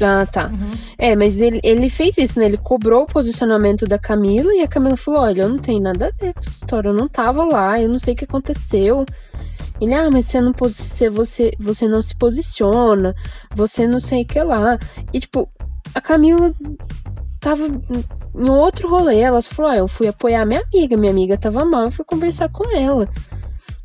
Ah, 0.00 0.26
tá. 0.26 0.50
É, 0.98 1.14
mas 1.14 1.38
ele, 1.38 1.60
ele 1.62 1.88
fez 1.88 2.18
isso, 2.18 2.38
né? 2.38 2.46
Ele 2.46 2.56
cobrou 2.56 3.02
o 3.02 3.06
posicionamento 3.06 3.86
da 3.86 3.98
Camila 3.98 4.52
e 4.54 4.60
a 4.62 4.66
Camila 4.68 4.96
falou: 4.96 5.20
Olha, 5.20 5.42
eu 5.42 5.48
não 5.48 5.58
tenho 5.58 5.80
nada 5.80 6.06
a 6.08 6.10
ver 6.24 6.34
com 6.34 6.40
essa 6.40 6.50
história, 6.50 6.88
eu 6.88 6.94
não 6.94 7.08
tava 7.08 7.44
lá, 7.44 7.80
eu 7.80 7.88
não 7.88 7.98
sei 7.98 8.14
o 8.14 8.16
que 8.16 8.24
aconteceu. 8.24 9.04
Ele, 9.80 9.94
ah, 9.94 10.10
mas 10.10 10.26
você 10.26 10.40
não, 10.40 10.52
posi- 10.52 11.08
você, 11.08 11.52
você 11.58 11.86
não 11.88 12.00
se 12.02 12.14
posiciona, 12.16 13.14
você 13.54 13.86
não 13.86 14.00
sei 14.00 14.22
o 14.22 14.26
que 14.26 14.40
lá. 14.42 14.78
E, 15.12 15.20
tipo, 15.20 15.48
a 15.94 16.00
Camila 16.00 16.52
tava 17.40 17.66
em 17.66 18.48
outro 18.50 18.88
rolê. 18.88 19.20
Ela 19.20 19.40
falou: 19.42 19.70
ah, 19.70 19.76
eu 19.76 19.86
fui 19.88 20.08
apoiar 20.08 20.44
minha 20.44 20.62
amiga, 20.72 20.96
minha 20.96 21.12
amiga 21.12 21.36
tava 21.38 21.64
mal, 21.64 21.84
eu 21.84 21.90
fui 21.92 22.04
conversar 22.04 22.48
com 22.48 22.68
ela. 22.76 23.08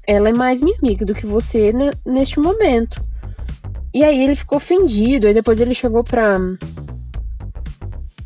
Ela 0.07 0.29
é 0.29 0.33
mais 0.33 0.59
minha 0.59 0.75
amiga 0.81 1.05
do 1.05 1.13
que 1.13 1.27
você 1.27 1.71
né, 1.71 1.91
neste 2.03 2.39
momento. 2.39 2.99
E 3.93 4.03
aí 4.03 4.21
ele 4.23 4.35
ficou 4.35 4.57
ofendido. 4.57 5.27
Aí 5.27 5.33
depois 5.33 5.59
ele 5.59 5.73
chegou 5.73 6.03
pra. 6.03 6.37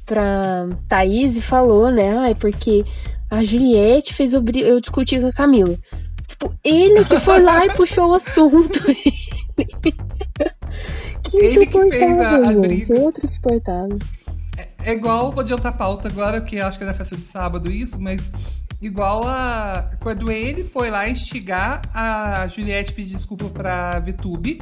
pra 0.06 0.68
Thaís 0.88 1.36
e 1.38 1.42
falou, 1.42 1.90
né? 1.92 2.18
Ai, 2.18 2.36
porque 2.36 2.84
a 3.30 3.44
Juliette 3.44 4.14
fez 4.14 4.34
eu, 4.34 4.42
discutir 4.82 5.22
com 5.22 5.28
a 5.28 5.34
Camila. 5.34 5.78
Tipo, 6.28 6.54
ele 6.64 7.06
que 7.06 7.20
foi 7.20 7.42
lá 7.42 7.66
e 7.66 7.74
puxou 7.74 8.10
o 8.10 8.14
assunto. 8.14 8.80
que 11.24 11.38
Ele 11.38 11.66
que 11.66 11.72
fez 11.90 12.20
a- 12.20 12.38
insuportável, 12.38 12.44
a 12.44 12.54
gente. 12.54 12.60
briga. 12.88 13.00
Outro 13.02 13.26
insuportável. 13.26 14.00
É 14.86 14.92
igual, 14.94 15.32
vou 15.32 15.42
adiantar 15.42 15.72
a 15.72 15.76
pauta 15.76 16.08
agora, 16.10 16.42
que 16.42 16.60
acho 16.60 16.78
que 16.78 16.84
é 16.84 16.88
na 16.88 16.94
festa 16.94 17.16
de 17.16 17.24
sábado 17.24 17.72
isso, 17.72 18.00
mas 18.00 18.30
igual 18.82 19.24
a. 19.26 19.90
Quando 20.02 20.30
ele 20.32 20.64
foi 20.64 20.90
lá 20.90 21.08
instigar 21.10 21.82
a 21.94 22.48
Juliette 22.48 22.94
pedir 22.94 23.14
desculpa 23.14 23.46
pra 23.46 24.00
Vitube. 24.00 24.62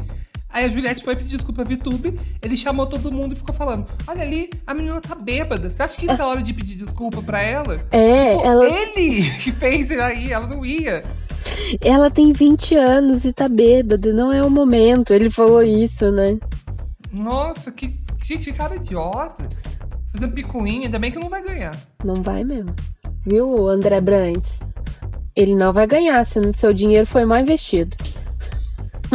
Aí 0.54 0.66
a 0.66 0.70
Juliette 0.70 1.04
foi 1.04 1.16
pedir 1.16 1.30
desculpa 1.30 1.62
a 1.62 1.66
Vitube, 1.66 2.20
ele 2.42 2.58
chamou 2.58 2.86
todo 2.86 3.12
mundo 3.12 3.34
e 3.34 3.36
ficou 3.36 3.56
falando: 3.56 3.88
Olha 4.08 4.22
ali, 4.22 4.50
a 4.68 4.74
menina 4.74 5.00
tá 5.00 5.16
bêbada. 5.16 5.70
Você 5.70 5.82
acha 5.82 5.98
que 5.98 6.06
isso 6.12 6.22
é 6.22 6.26
hora 6.26 6.42
de 6.42 6.54
pedir 6.54 6.76
desculpa 6.76 7.22
pra 7.22 7.42
ela? 7.42 7.86
É, 7.92 8.36
Pô, 8.36 8.44
ela, 8.44 8.66
Ele 8.66 9.30
que 9.40 9.52
fez 9.52 9.90
isso 9.90 10.02
aí, 10.02 10.32
ela 10.32 10.48
não 10.48 10.66
ia. 10.66 11.04
ela 11.82 12.10
tem 12.12 12.34
20 12.34 12.76
anos 12.76 13.24
e 13.24 13.32
tá 13.32 13.48
bêbada, 13.48 14.12
não 14.12 14.32
é 14.34 14.44
o 14.44 14.50
momento. 14.50 15.14
Ele 15.14 15.30
falou 15.30 15.64
isso, 15.64 16.12
né? 16.12 16.38
Nossa, 17.12 17.72
que. 17.72 18.00
Gente, 18.24 18.52
que 18.52 18.58
cara 18.58 18.76
idiota. 18.76 19.48
Fazendo 20.14 20.34
picuinha, 20.34 20.88
ainda 20.88 21.00
bem 21.00 21.12
que 21.12 21.20
não 21.20 21.30
vai 21.30 21.42
ganhar. 21.42 21.76
Não 22.04 22.16
vai 22.16 22.44
mesmo. 22.44 22.76
Viu, 23.26 23.68
André 23.70 24.02
Brantes? 24.02 24.60
Ele 25.36 25.56
não 25.56 25.72
vai 25.72 25.88
ganhar, 25.88 26.24
sendo 26.26 26.52
que 26.52 26.60
seu 26.60 26.74
dinheiro 26.74 27.08
foi 27.08 27.24
mal 27.24 27.40
investido. 27.40 27.96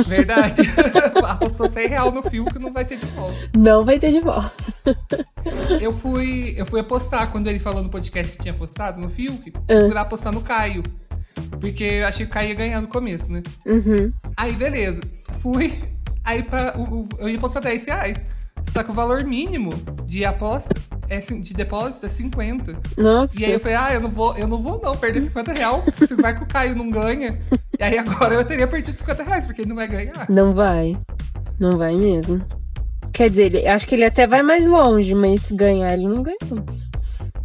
Verdade. 0.06 0.62
Apostou 1.26 1.68
100 1.68 1.88
real 1.88 2.10
no 2.12 2.22
fio 2.22 2.44
que 2.46 2.58
não 2.58 2.72
vai 2.72 2.84
ter 2.84 2.96
de 2.98 3.06
volta. 3.06 3.36
Não 3.56 3.84
vai 3.84 3.98
ter 3.98 4.12
de 4.12 4.20
volta. 4.20 4.52
Eu 5.80 5.92
fui, 5.92 6.54
eu 6.56 6.66
fui 6.66 6.80
apostar 6.80 7.30
quando 7.30 7.46
ele 7.48 7.58
falou 7.60 7.82
no 7.82 7.88
podcast 7.88 8.32
que 8.32 8.42
tinha 8.42 8.54
postado 8.54 9.00
no 9.00 9.08
Fiuk. 9.08 9.52
Ah. 9.68 9.72
Eu 9.72 9.84
fui 9.86 9.94
lá 9.94 10.00
apostar 10.02 10.32
no 10.32 10.40
Caio. 10.40 10.82
Porque 11.60 11.84
eu 11.84 12.06
achei 12.06 12.24
que 12.26 12.30
o 12.30 12.34
Caio 12.34 12.48
ia 12.50 12.54
ganhar 12.54 12.80
no 12.80 12.88
começo, 12.88 13.30
né? 13.30 13.42
Uhum. 13.66 14.12
Aí, 14.36 14.52
beleza. 14.52 15.00
Fui. 15.40 15.78
Aí 16.24 16.42
pra, 16.42 16.74
o- 16.76 17.00
o- 17.02 17.08
eu 17.18 17.28
ia 17.28 17.36
apostar 17.36 17.62
10 17.62 17.86
reais. 17.86 18.24
Só 18.70 18.82
que 18.82 18.90
o 18.90 18.94
valor 18.94 19.22
mínimo 19.22 19.70
de 20.06 20.24
aposta, 20.24 20.74
é, 21.08 21.18
de 21.20 21.54
depósito, 21.54 22.06
é 22.06 22.08
50. 22.08 22.76
Nossa. 22.96 23.38
E 23.40 23.44
aí 23.44 23.52
eu 23.52 23.60
falei, 23.60 23.76
ah, 23.76 23.94
eu 23.94 24.00
não 24.00 24.08
vou, 24.10 24.36
eu 24.36 24.48
não 24.48 24.58
vou 24.58 24.80
não 24.82 24.96
perder 24.96 25.20
50 25.20 25.52
reais. 25.52 25.84
Se 26.08 26.14
vai 26.16 26.36
que 26.36 26.42
o 26.42 26.46
Caio 26.48 26.74
não 26.74 26.90
ganha. 26.90 27.38
E 27.78 27.83
aí 27.83 27.99
agora 27.99 28.35
eu 28.35 28.45
teria 28.45 28.66
perdido 28.66 28.97
50 28.97 29.23
reais, 29.23 29.47
porque 29.47 29.62
ele 29.62 29.68
não 29.68 29.76
vai 29.76 29.87
ganhar. 29.87 30.26
Não 30.28 30.54
vai. 30.54 30.97
Não 31.59 31.76
vai 31.76 31.95
mesmo. 31.95 32.45
Quer 33.12 33.30
dizer, 33.30 33.54
ele, 33.54 33.66
acho 33.66 33.87
que 33.87 33.95
ele 33.95 34.04
até 34.04 34.26
vai 34.26 34.42
mais 34.42 34.66
longe, 34.66 35.14
mas 35.14 35.42
se 35.42 35.54
ganhar, 35.54 35.92
ele 35.95 36.06
não 36.06 36.23
ganha. 36.23 36.37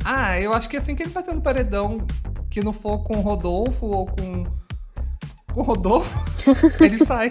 Ah, 0.04 0.40
eu 0.40 0.54
acho 0.54 0.68
que 0.68 0.78
assim 0.78 0.96
que 0.96 1.04
ele 1.04 1.12
bater 1.12 1.34
no 1.34 1.42
paredão, 1.42 2.06
que 2.50 2.62
não 2.62 2.74
for 2.74 3.04
com 3.04 3.18
o 3.18 3.22
Rodolfo 3.22 3.86
ou 3.86 4.06
com. 4.08 4.44
Com 5.54 5.60
o 5.60 5.64
Rodolfo, 5.64 6.18
ele 6.80 7.00
sai. 7.00 7.30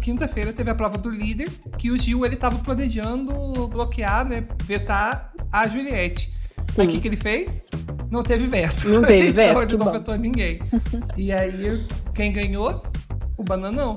Quinta-feira 0.00 0.52
teve 0.52 0.70
a 0.70 0.74
prova 0.74 0.96
do 0.96 1.10
líder, 1.10 1.50
que 1.76 1.90
o 1.90 1.98
Gil 1.98 2.24
ele 2.24 2.36
tava 2.36 2.58
planejando 2.58 3.68
bloquear, 3.68 4.24
né? 4.24 4.44
Vetar 4.64 5.32
a 5.52 5.68
Juliette. 5.68 6.32
Sim. 6.72 6.80
Aí 6.80 6.86
o 6.86 6.90
que, 6.90 7.00
que 7.00 7.08
ele 7.08 7.16
fez? 7.16 7.64
Não 8.10 8.22
teve 8.22 8.46
veto. 8.46 8.88
Não 8.88 9.02
teve 9.02 9.30
veto, 9.32 9.50
então, 9.50 9.62
ele 9.62 9.70
que 9.70 9.76
não 9.76 9.86
bom. 9.86 9.92
vetou 9.92 10.16
ninguém. 10.16 10.58
E 11.16 11.32
aí, 11.32 11.86
quem 12.14 12.32
ganhou? 12.32 12.82
O 13.36 13.44
Bananão. 13.44 13.96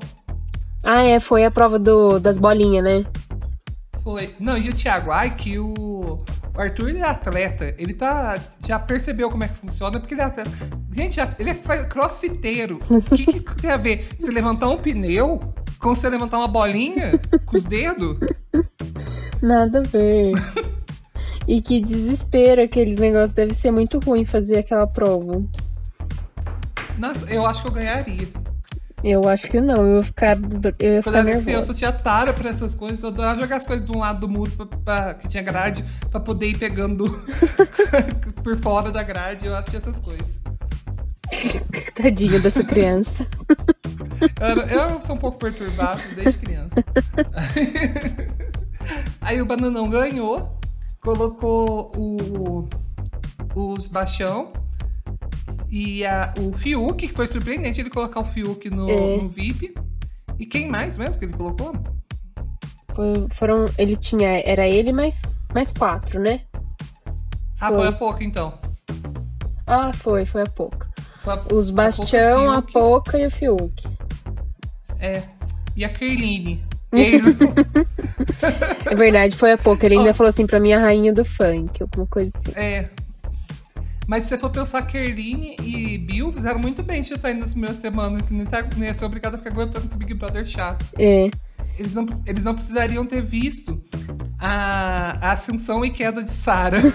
Ah, 0.84 1.04
é, 1.04 1.20
foi 1.20 1.46
a 1.46 1.52
prova 1.52 1.78
do, 1.78 2.20
das 2.20 2.38
bolinhas, 2.38 2.84
né? 2.84 3.06
Foi. 4.04 4.36
Não, 4.40 4.58
e 4.58 4.70
o 4.70 4.74
Thiago, 4.74 5.12
ai, 5.12 5.36
que 5.36 5.60
o. 5.60 6.20
O 6.54 6.60
Arthur 6.60 6.90
ele 6.90 7.00
é 7.00 7.04
atleta, 7.04 7.74
ele 7.78 7.94
tá. 7.94 8.38
Já 8.66 8.78
percebeu 8.78 9.30
como 9.30 9.44
é 9.44 9.48
que 9.48 9.56
funciona, 9.56 10.00
porque 10.00 10.14
ele 10.14 10.22
é 10.22 10.26
atleta. 10.26 10.52
Gente, 10.92 11.20
ele 11.40 11.52
é 11.52 11.56
crossfiteiro. 11.86 12.80
O 12.90 13.02
que, 13.02 13.26
que 13.26 13.40
tem 13.62 13.72
a 13.72 13.78
ver? 13.78 14.10
Você 14.20 14.32
levantar 14.32 14.68
um 14.68 14.78
pneu 14.78 15.40
com 15.80 15.96
você 15.96 16.10
levantar 16.10 16.38
uma 16.38 16.48
bolinha 16.48 17.14
com 17.46 17.56
os 17.58 17.64
dedos? 17.64 18.18
Nada 19.42 19.80
a 19.80 19.84
ver. 19.84 20.34
e 21.48 21.62
que 21.62 21.80
desespero 21.82 22.62
aqueles 22.62 23.00
negócios. 23.00 23.34
Deve 23.34 23.54
ser 23.54 23.72
muito 23.72 24.00
ruim 24.00 24.26
fazer 24.26 24.60
aquela 24.60 24.88
prova. 24.88 25.44
Nossa, 26.98 27.26
eu 27.34 27.46
acho 27.46 27.62
que 27.62 27.68
eu 27.68 27.72
ganharia. 27.72 28.28
Eu 29.04 29.28
acho 29.28 29.48
que 29.48 29.60
não, 29.60 29.78
eu 29.84 29.98
ia 29.98 30.04
ficar, 30.04 30.38
eu 30.38 30.94
ia 30.94 31.02
Quando 31.02 31.04
ficar 31.04 31.12
eu 31.12 31.18
era 31.18 31.24
criança, 31.24 31.40
eu 31.40 31.46
nervosa. 31.46 31.74
tinha 31.74 31.92
tara 31.92 32.34
pra 32.34 32.50
essas 32.52 32.76
coisas. 32.76 33.02
Eu 33.02 33.10
adorava 33.10 33.42
jogar 33.42 33.56
as 33.56 33.66
coisas 33.66 33.84
de 33.88 33.92
um 33.92 33.98
lado 34.00 34.20
do 34.20 34.30
muro 34.30 34.52
pra, 34.52 34.66
pra- 34.68 35.14
que 35.16 35.28
tinha 35.28 35.42
grade 35.42 35.84
pra 36.12 36.20
poder 36.20 36.50
ir 36.50 36.58
pegando 36.60 37.06
por 38.44 38.56
fora 38.58 38.92
da 38.92 39.02
grade. 39.02 39.48
Eu 39.48 39.64
tinha 39.64 39.80
essas 39.80 40.00
coisas. 40.00 40.40
Tadinha 41.96 42.40
dessa 42.40 42.64
criança. 42.64 43.26
Eu, 44.40 44.62
eu 44.92 45.02
sou 45.02 45.16
um 45.16 45.20
pouco 45.20 45.40
perturbado 45.40 46.00
desde 46.16 46.38
criança. 46.40 46.70
Aí 49.22 49.42
o 49.42 49.46
Bananão 49.46 49.90
ganhou, 49.90 50.60
colocou 51.02 51.92
o, 51.96 52.68
o 53.56 53.80
Sebastião 53.80 54.52
e 55.70 56.06
a- 56.06 56.34
o 56.40 56.54
Fiuk, 56.54 57.08
que 57.08 57.14
foi 57.14 57.28
surpreendente 57.28 57.82
ele 57.82 57.90
colocar 57.90 58.20
o 58.22 58.26
Fiuk 58.26 58.70
no, 58.70 58.90
É. 58.90 59.18
no 59.18 59.30
VIP. 59.30 59.74
E 60.40 60.46
quem 60.46 60.70
mais 60.70 60.98
mesmo 60.98 61.20
que 61.20 61.26
ele 61.26 61.34
colocou? 61.34 61.74
Foi- 62.96 63.28
foram, 63.34 63.66
ele 63.78 63.96
tinha, 63.96 64.28
era 64.46 64.68
ele 64.68 64.92
mais, 64.92 65.42
mais 65.54 65.72
quatro, 65.72 66.20
né? 66.20 66.42
Ah, 67.60 67.68
Foi. 67.70 67.78
foi 67.78 67.88
a 67.88 67.92
pouco 67.92 68.24
então. 68.24 68.54
Ah, 69.68 69.94
foi, 69.94 70.26
foi 70.26 70.42
a 70.42 70.50
pouca. 70.50 70.90
Os 71.54 71.70
Bastião, 71.70 72.50
a 72.52 72.62
Poca 72.64 73.18
e 73.20 73.28
o 73.28 73.32
Fiuk. 73.32 73.88
É. 75.00 75.24
E 75.76 75.86
a 75.86 75.90
Kerline. 75.90 76.64
Ex- 76.94 77.26
É 78.86 78.96
verdade, 78.96 79.36
foi 79.36 79.52
a 79.52 79.58
Poca. 79.58 79.86
Ele 79.86 79.98
ainda 79.98 80.12
Ó. 80.12 80.14
falou 80.14 80.30
assim 80.30 80.46
pra 80.46 80.60
mim, 80.60 80.74
a 80.74 80.80
rainha 80.80 81.14
do 81.14 81.24
funk, 81.24 81.82
alguma 81.82 82.08
coisa 82.08 82.32
assim. 82.36 82.52
é. 82.56 82.90
Mas 84.08 84.24
se 84.24 84.30
você 84.30 84.38
for 84.40 84.50
pensar, 84.50 84.82
Kerline 84.82 85.56
e 85.64 85.98
Bill 86.00 86.34
fizeram 86.34 86.60
muito 86.60 86.84
bem 86.84 87.02
de 87.02 87.18
sair 87.18 87.36
nas 87.36 87.52
primeiras 87.54 87.78
semanas, 87.80 88.24
que 88.24 88.34
nem, 88.34 88.46
tá, 88.46 88.62
nem 88.76 88.90
ia 88.90 88.94
ser 88.94 89.06
obrigado 89.06 89.36
a 89.36 89.38
ficar 89.38 89.52
aguentando 89.52 89.86
esse 89.86 89.98
Big 89.98 90.14
Brother 90.16 90.46
chato. 90.46 90.84
É, 90.98 91.30
Eles 91.80 91.96
não, 91.96 92.06
eles 92.26 92.44
não 92.44 92.54
precisariam 92.54 93.06
ter 93.06 93.22
visto 93.24 93.82
a, 94.38 95.18
a 95.22 95.32
ascensão 95.32 95.86
e 95.86 95.92
queda 95.92 96.22
de 96.22 96.30
Sarah. 96.32 96.82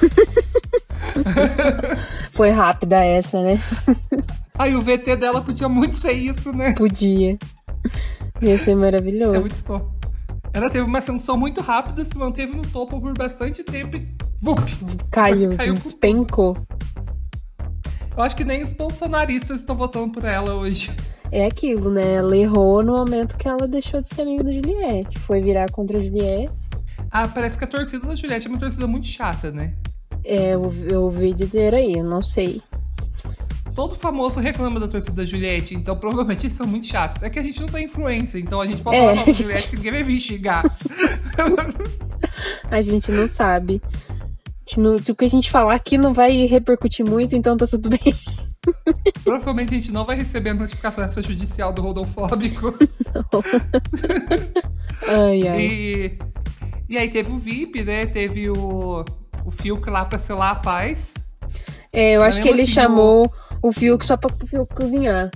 foi 2.33 2.51
rápida 2.51 3.03
essa, 3.03 3.41
né? 3.43 3.59
Aí 4.59 4.75
o 4.75 4.83
VT 4.83 5.17
dela 5.17 5.41
podia 5.41 5.69
muito 5.69 5.97
ser 5.97 6.13
isso, 6.13 6.53
né? 6.53 6.75
Podia. 6.75 7.37
Ia 8.43 8.59
ser 8.59 8.73
É 8.73 8.75
maravilhoso. 8.75 9.41
muito 9.41 9.65
bom. 9.65 9.91
Ela 10.53 10.71
teve 10.71 10.85
uma 10.85 10.99
ascensão 10.99 11.37
muito 11.37 11.61
rápida, 11.61 12.05
se 12.05 12.17
manteve 12.17 12.57
no 12.57 12.63
topo 12.63 13.01
por 13.01 13.13
bastante 13.13 13.63
tempo 13.63 13.97
e. 13.97 14.09
Vup! 14.41 14.59
Caiu, 15.11 15.55
Caiu 15.57 15.73
assim, 15.75 15.83
despencou. 15.83 16.57
Eu 18.17 18.23
acho 18.23 18.35
que 18.35 18.45
nem 18.45 18.65
os 18.65 18.73
bolsonaristas 18.73 19.61
estão 19.61 19.75
votando 19.75 20.13
por 20.13 20.25
ela 20.25 20.55
hoje. 20.55 20.91
É 21.31 21.45
aquilo, 21.47 21.91
né? 21.91 22.15
Ela 22.15 22.37
errou 22.37 22.83
no 22.83 22.93
momento 22.97 23.37
que 23.37 23.47
ela 23.49 23.67
deixou 23.69 24.01
de 24.01 24.09
ser 24.09 24.23
amiga 24.23 24.45
da 24.45 24.53
Juliette. 24.53 25.19
Foi 25.19 25.41
virar 25.41 25.71
contra 25.71 25.99
a 25.99 26.01
Juliette. 26.01 26.53
Ah, 27.11 27.29
parece 27.29 27.59
que 27.59 27.65
a 27.65 27.67
torcida 27.67 28.07
da 28.07 28.15
Juliette 28.15 28.47
é 28.47 28.51
uma 28.51 28.59
torcida 28.59 28.87
muito 28.87 29.07
chata, 29.07 29.51
né? 29.51 29.75
É, 30.25 30.55
eu, 30.55 30.73
eu 30.89 31.03
ouvi 31.03 31.33
dizer 31.35 31.75
aí, 31.75 31.95
eu 31.95 32.05
não 32.05 32.23
sei. 32.23 32.63
Todo 33.77 33.95
famoso 33.95 34.41
reclama 34.41 34.81
da 34.81 34.89
torcida 34.89 35.15
da 35.17 35.25
Juliette, 35.25 35.75
então 35.75 35.95
provavelmente 35.97 36.47
eles 36.47 36.57
são 36.57 36.67
muito 36.67 36.87
chatos. 36.87 37.23
É 37.23 37.29
que 37.29 37.39
a 37.39 37.43
gente 37.43 37.61
não 37.61 37.69
tem 37.69 37.85
influência, 37.85 38.39
então 38.39 38.61
a 38.63 38.67
gente 38.67 38.81
pode 38.83 38.97
É, 38.97 39.01
falar 39.03 39.17
mal 39.17 39.27
da 39.27 39.33
Juliette 39.33 39.69
que 39.69 39.77
ninguém 39.77 39.93
vai 39.93 40.03
vir 40.03 40.19
xingar. 40.19 40.65
A 42.71 42.81
gente 42.83 43.13
não 43.13 43.29
sabe. 43.29 43.81
Não- 44.79 44.99
se 44.99 45.13
o 45.13 45.15
que 45.15 45.27
a 45.27 45.29
gente 45.29 45.51
falar 45.51 45.75
aqui 45.75 45.97
não 45.99 46.13
vai 46.15 46.47
repercutir 46.47 47.05
muito, 47.07 47.37
então 47.37 47.57
tá 47.57 47.67
tudo 47.67 47.91
bem. 47.91 48.15
Provavelmente 49.23 49.75
a 49.75 49.79
gente 49.79 49.93
não 49.93 50.05
vai 50.05 50.17
receber 50.17 50.51
a 50.51 50.55
notificação 50.55 51.05
extrajudicial 51.05 51.73
do 51.73 51.83
rodofóbico. 51.83 52.75
Ai, 55.07 55.47
ai. 55.47 55.61
E, 55.61 56.19
e 56.89 56.99
aí 56.99 57.09
teve 57.09 57.31
o 57.31 57.39
VIP, 57.39 57.85
né? 57.85 58.07
Teve 58.07 58.51
o, 58.51 59.05
o 59.45 59.51
Fiuk 59.51 59.89
lá 59.89 60.05
pra 60.05 60.19
selar 60.19 60.51
a 60.53 60.57
paz. 60.57 61.15
É, 61.93 62.17
eu 62.17 62.23
acho 62.23 62.43
que 62.43 62.49
ele 62.49 62.63
assim, 62.63 62.73
chamou 62.73 63.33
o 63.63 63.73
Fiuk 63.73 64.05
só 64.05 64.17
pra 64.17 64.31
o 64.43 64.47
Fiuk 64.47 64.75
cozinhar. 64.75 65.31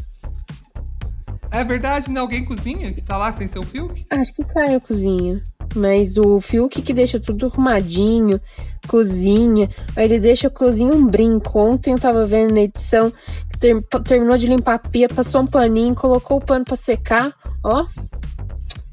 É 1.52 1.64
verdade, 1.64 2.10
né? 2.10 2.20
Alguém 2.20 2.44
cozinha 2.44 2.92
que 2.92 3.00
tá 3.00 3.16
lá 3.16 3.32
sem 3.32 3.48
ser 3.48 3.58
o 3.58 3.62
Fiuk? 3.64 4.06
Acho 4.10 4.32
que 4.32 4.42
o 4.42 4.46
Caio 4.46 4.80
cozinha. 4.80 5.42
Mas 5.74 6.16
o 6.16 6.40
Fiuk 6.40 6.80
que 6.82 6.92
deixa 6.92 7.18
tudo 7.18 7.46
arrumadinho, 7.46 8.40
cozinha. 8.88 9.68
Aí 9.96 10.04
ele 10.04 10.18
deixa 10.20 10.46
a 10.46 10.50
cozinha 10.50 10.92
um 10.94 11.06
brinco. 11.06 11.58
Ontem 11.58 11.92
eu 11.92 11.98
tava 11.98 12.24
vendo 12.26 12.54
na 12.54 12.60
edição 12.60 13.10
que 13.50 13.58
ter- 13.58 13.82
terminou 14.04 14.36
de 14.38 14.46
limpar 14.46 14.74
a 14.74 14.78
pia, 14.78 15.08
passou 15.08 15.42
um 15.42 15.46
paninho, 15.46 15.94
colocou 15.94 16.38
o 16.38 16.44
pano 16.44 16.64
pra 16.64 16.76
secar. 16.76 17.32
Ó, 17.64 17.84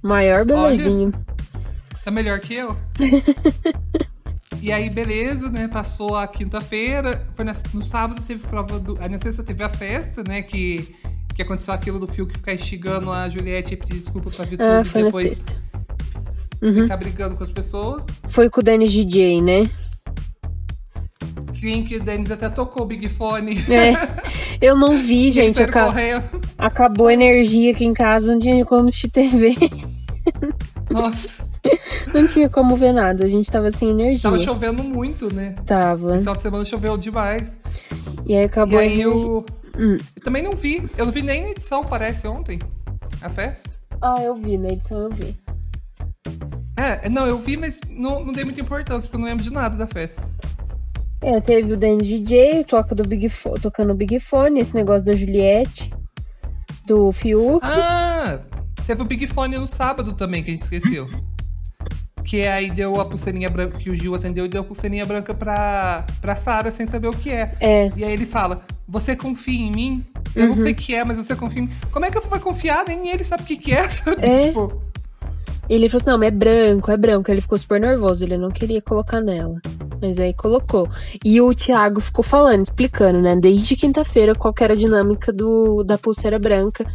maior 0.02 0.44
belezinha. 0.46 1.12
Tá 2.04 2.10
melhor 2.12 2.40
que 2.40 2.56
eu. 2.56 2.76
e 4.68 4.72
aí, 4.74 4.90
beleza, 4.90 5.50
né? 5.50 5.68
Passou 5.68 6.16
a 6.18 6.28
quinta-feira. 6.28 7.26
Foi 7.36 7.46
na- 7.46 7.56
no 7.74 7.82
sábado 7.82 8.22
teve 8.22 8.46
prova 8.48 8.78
do. 8.80 8.98
Aí 9.02 9.08
na 9.10 9.18
sexta 9.20 9.44
teve 9.44 9.64
a 9.64 9.70
festa, 9.70 10.24
né? 10.28 10.42
Que, 10.42 10.94
que 11.36 11.42
aconteceu 11.42 11.74
aquilo 11.74 12.00
do 12.00 12.08
Fiuk 12.08 12.34
ficar 12.38 12.54
instigando 12.54 13.12
a 13.12 13.30
Juliette 13.30 13.74
e 13.74 13.78
pedir 13.78 13.94
desculpa 14.00 14.30
pra 14.30 14.44
Vitor 14.46 14.66
Ah, 14.66 14.82
e 14.82 14.86
foi 14.86 15.02
na 15.02 15.08
depois 15.08 15.30
sexta. 15.30 15.56
Uhum. 16.62 16.74
ficar 16.84 16.98
brigando 16.98 17.36
com 17.36 17.44
as 17.44 17.52
pessoas. 17.52 18.04
Foi 18.30 18.50
com 18.50 18.60
o 18.60 18.64
Dennis 18.64 18.92
DJ, 18.92 19.42
né? 19.42 19.70
Sim, 21.54 21.84
que 21.86 21.96
o 21.98 22.04
Denis 22.04 22.30
até 22.30 22.50
tocou 22.50 22.84
o 22.84 22.86
Big 22.86 23.08
Fone. 23.10 23.58
É. 23.72 23.94
Eu 24.62 24.76
não 24.76 24.98
vi, 24.98 25.32
gente. 25.32 25.58
Acabou 26.58 27.08
a 27.08 27.14
energia 27.14 27.72
aqui 27.72 27.86
em 27.86 27.94
casa, 27.94 28.34
não 28.34 28.40
tinha 28.40 28.66
como 28.66 28.88
assistir 28.90 29.10
TV. 29.10 29.56
Nossa, 30.94 31.46
Não 32.14 32.26
tinha 32.28 32.50
como 32.50 32.76
ver 32.78 32.94
nada, 32.94 33.26
a 33.26 33.28
gente 33.30 33.52
tava 33.52 33.70
sem 33.72 33.90
energia. 33.90 34.24
tava 34.24 34.40
chovendo 34.40 34.84
muito, 34.84 35.34
né? 35.34 35.54
Tava. 35.66 36.12
Esse 36.16 36.20
final 36.20 36.36
de 36.36 36.42
semana 36.42 36.66
choveu 36.66 36.98
demais. 36.98 37.60
E 38.26 38.34
aí 38.36 38.44
E 38.44 38.46
acabou 38.46 38.78
a 38.80 38.82
aí 38.82 38.88
energia. 38.88 39.06
eu, 39.06 39.46
Hum. 39.78 39.98
eu 40.16 40.24
também 40.24 40.42
não 40.44 40.54
vi. 40.54 40.90
Eu 40.98 41.06
não 41.06 41.12
vi 41.12 41.22
nem 41.22 41.42
na 41.44 41.50
edição, 41.50 41.84
parece, 41.84 42.28
ontem. 42.28 42.60
A 43.22 43.30
festa. 43.30 43.70
Ah, 44.02 44.22
eu 44.22 44.36
vi, 44.36 44.58
na 44.58 44.70
edição 44.70 44.98
eu 45.04 45.10
vi. 45.10 45.36
É, 46.78 47.10
não, 47.10 47.26
eu 47.26 47.38
vi, 47.38 47.58
mas 47.58 47.80
não, 47.90 48.24
não 48.24 48.32
dei 48.32 48.44
muita 48.44 48.62
importância, 48.62 49.02
porque 49.10 49.16
eu 49.18 49.20
não 49.22 49.28
lembro 49.28 49.44
de 49.44 49.52
nada 49.52 49.76
da 49.76 49.88
festa. 49.88 50.24
É, 51.24 51.42
teve 51.42 51.74
o 51.74 51.78
Danny 51.78 52.04
DJ, 52.04 52.64
toca 52.64 52.94
do 52.94 53.04
Big 53.04 53.28
Fo- 53.30 53.56
tocando 53.60 53.92
o 53.92 53.96
Big 53.96 54.20
Fone, 54.20 54.60
esse 54.60 54.76
negócio 54.76 55.04
da 55.04 55.14
Juliette, 55.14 55.90
do 56.86 57.12
Fiuk. 57.12 57.66
Ah, 57.66 58.40
teve 58.88 59.02
o 59.02 59.06
Big 59.06 59.28
Fone 59.28 59.58
no 59.58 59.68
sábado 59.68 60.14
também, 60.14 60.42
que 60.42 60.50
a 60.50 60.54
gente 60.54 60.64
esqueceu. 60.64 61.06
Que 62.24 62.48
aí 62.48 62.72
deu 62.72 63.00
a 63.00 63.06
pulseirinha 63.06 63.50
branca, 63.50 63.78
que 63.78 63.90
o 63.90 63.96
Gil 63.96 64.16
atendeu 64.16 64.46
e 64.46 64.48
deu 64.48 64.62
a 64.62 64.64
pulseirinha 64.64 65.06
branca 65.06 65.34
pra, 65.34 66.06
pra 66.22 66.36
Sara 66.36 66.72
sem 66.72 66.88
saber 66.88 67.08
o 67.08 67.14
que 67.14 67.30
é. 67.30 67.54
É, 67.60 67.92
E 67.96 68.04
aí 68.04 68.14
ele 68.14 68.26
fala: 68.26 68.66
Você 68.88 69.16
confia 69.16 69.60
em 69.60 69.72
mim? 69.72 70.06
Eu 70.36 70.48
não 70.48 70.56
sei 70.56 70.72
o 70.72 70.76
que 70.76 70.96
é, 70.96 71.04
mas 71.04 71.18
você 71.18 71.36
confia 71.36 71.60
em 71.60 71.68
mim. 71.68 71.74
Como 71.92 72.06
é 72.06 72.12
que 72.12 72.18
eu 72.18 72.22
vou 72.22 72.40
confiar? 72.40 72.86
Nem 72.88 73.10
ele 73.10 73.24
sabe 73.24 73.44
o 73.44 73.46
que, 73.46 73.58
que 73.58 73.74
é, 73.74 73.88
sabe? 73.90 74.26
É. 74.26 74.48
Tipo, 74.48 74.82
ele 75.70 75.90
falou 75.90 76.02
assim, 76.02 76.10
não, 76.10 76.18
mas 76.18 76.28
é 76.30 76.32
branco, 76.32 76.92
é 76.92 76.98
branco. 76.98 77.30
Ele 77.30 77.42
ficou 77.42 77.58
super 77.58 77.80
nervoso, 77.80 78.24
ele 78.24 78.38
não 78.38 78.50
queria 78.50 78.82
colocar 78.82 79.20
nela. 79.20 79.56
Mas 80.02 80.18
aí 80.18 80.34
colocou. 80.34 80.88
E 81.24 81.42
o 81.42 81.54
Thiago 81.54 82.00
ficou 82.00 82.24
falando, 82.24 82.64
explicando, 82.64 83.22
né, 83.22 83.36
desde 83.36 83.76
quinta-feira 83.76 84.34
qual 84.34 84.54
era 84.60 84.74
a 84.74 84.78
dinâmica 84.78 85.34
do, 85.34 85.84
da 85.84 85.98
pulseira 85.98 86.40
branca, 86.40 86.86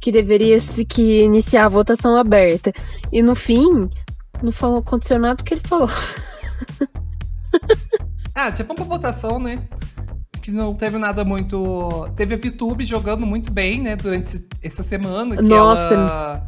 que 0.00 0.10
deveria 0.10 0.58
se 0.58 0.84
que 0.84 1.22
iniciar 1.22 1.66
a 1.66 1.68
votação 1.68 2.16
aberta. 2.16 2.72
E 3.12 3.22
no 3.22 3.34
fim, 3.34 3.88
não 4.42 4.50
falou, 4.52 4.78
aconteceu 4.78 5.18
nada 5.18 5.36
do 5.36 5.44
que 5.44 5.54
ele 5.54 5.62
falou. 5.64 5.88
Ah, 8.34 8.50
já 8.50 8.62
vamos 8.62 8.76
pra 8.76 8.84
votação, 8.84 9.38
né? 9.38 9.62
Que 10.40 10.50
não 10.50 10.72
teve 10.72 10.96
nada 10.98 11.24
muito. 11.24 12.08
Teve 12.16 12.34
a 12.34 12.38
VTube 12.38 12.84
jogando 12.84 13.26
muito 13.26 13.52
bem, 13.52 13.82
né? 13.82 13.96
Durante 13.96 14.40
essa 14.62 14.82
semana. 14.82 15.36
Que 15.36 15.42
Nossa. 15.42 15.94
Ela... 15.94 16.46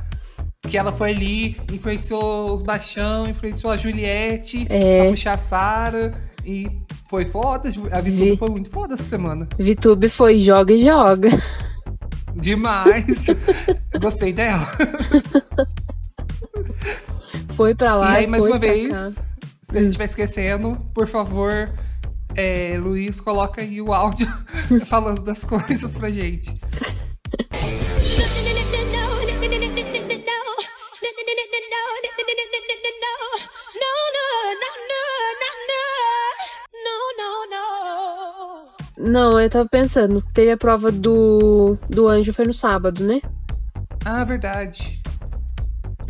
Que 0.69 0.79
ela 0.79 0.93
foi 0.93 1.11
ali, 1.11 1.61
influenciou 1.73 2.55
os 2.55 2.63
baixão, 2.63 3.27
influenciou 3.27 3.73
a 3.73 3.77
Juliette, 3.77 4.65
É. 4.71 5.09
a 5.09 5.11
puxar 5.11 5.33
a 5.35 5.39
Sara. 5.39 6.13
E 6.47 6.71
foi 7.11 7.25
foda. 7.25 7.69
A 7.69 8.01
VTube 8.01 8.31
Vi. 8.31 8.37
foi 8.37 8.49
muito 8.51 8.71
foda 8.71 8.95
essa 8.95 9.03
semana. 9.03 9.49
Vitube 9.59 10.09
foi 10.09 10.39
joga 10.39 10.73
e 10.73 10.85
joga. 10.85 11.31
Demais. 12.35 13.27
Gostei 14.01 14.33
dela. 14.33 14.67
Foi 17.57 17.75
pra 17.75 17.91
e 17.91 17.95
lá 17.95 18.13
aí, 18.13 18.25
e 18.25 18.27
mais 18.27 18.43
foi 18.43 18.53
uma 18.53 18.59
vez, 18.59 18.93
cá. 18.93 19.23
se 19.63 19.79
a 19.79 19.81
gente 19.81 19.87
estiver 19.91 20.05
esquecendo, 20.05 20.73
por 20.95 21.07
favor, 21.07 21.71
é, 22.35 22.79
Luiz, 22.81 23.21
coloca 23.21 23.61
aí 23.61 23.81
o 23.81 23.93
áudio 23.93 24.27
falando 24.87 25.23
das 25.23 25.45
coisas 25.45 25.97
pra 25.97 26.11
gente. 26.11 26.53
Não, 39.13 39.39
eu 39.39 39.51
tava 39.51 39.69
pensando, 39.69 40.25
teve 40.33 40.53
a 40.53 40.57
prova 40.57 40.91
do, 40.91 41.77
do 41.87 42.09
anjo, 42.09 42.33
foi 42.33 42.47
no 42.47 42.55
sábado, 42.55 43.05
né? 43.05 43.21
Ah, 44.07 44.25
verdade. 44.25 45.03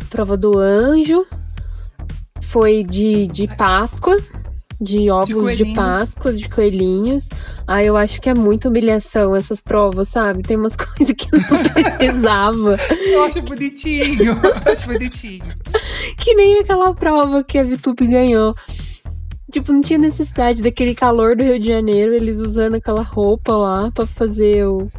Prova 0.09 0.37
do 0.37 0.57
anjo. 0.57 1.25
Foi 2.43 2.81
de, 2.81 3.27
de 3.27 3.45
Páscoa. 3.57 4.15
De 4.79 5.11
ovos 5.11 5.27
de, 5.27 5.33
coelhinhos. 5.33 5.75
Páscoa, 5.75 6.31
de 6.31 6.47
coelhinhos. 6.47 7.27
Ah, 7.67 7.83
eu 7.83 7.97
acho 7.97 8.21
que 8.21 8.29
é 8.29 8.33
muita 8.33 8.69
humilhação 8.69 9.35
essas 9.35 9.59
provas, 9.59 10.07
sabe? 10.07 10.41
Tem 10.41 10.55
umas 10.55 10.75
coisas 10.79 11.13
que 11.13 11.27
não 11.29 11.61
precisava. 11.73 12.77
Eu 12.89 13.23
acho 13.25 13.41
bonitinho. 13.41 14.31
Eu 14.31 14.71
acho 14.71 14.87
bonitinho. 14.87 15.43
que 16.17 16.33
nem 16.35 16.59
aquela 16.59 16.93
prova 16.93 17.43
que 17.43 17.57
a 17.57 17.65
Vitube 17.65 18.07
ganhou. 18.07 18.55
Tipo, 19.53 19.71
não 19.71 19.81
tinha 19.81 19.99
necessidade 19.99 20.63
daquele 20.63 20.95
calor 20.95 21.35
do 21.35 21.43
Rio 21.43 21.59
de 21.59 21.67
Janeiro, 21.67 22.15
eles 22.15 22.39
usando 22.39 22.73
aquela 22.73 23.03
roupa 23.03 23.55
lá 23.55 23.91
pra 23.91 24.07
fazer 24.07 24.65
o. 24.65 24.89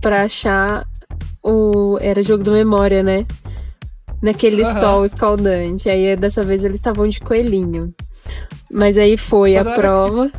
pra 0.00 0.22
achar 0.22 0.86
o. 1.44 1.98
Era 2.00 2.22
jogo 2.22 2.42
do 2.42 2.52
memória, 2.52 3.02
né? 3.02 3.24
Naquele 4.22 4.64
Aham. 4.64 4.80
sol 4.80 5.04
escaldante. 5.04 5.90
Aí 5.90 6.16
dessa 6.16 6.42
vez 6.42 6.64
eles 6.64 6.78
estavam 6.78 7.06
de 7.06 7.20
coelhinho. 7.20 7.92
Mas 8.72 8.96
aí 8.96 9.18
foi 9.18 9.56
a 9.56 9.62
Quando 9.62 9.72
era- 9.72 9.80
prova. 9.82 10.32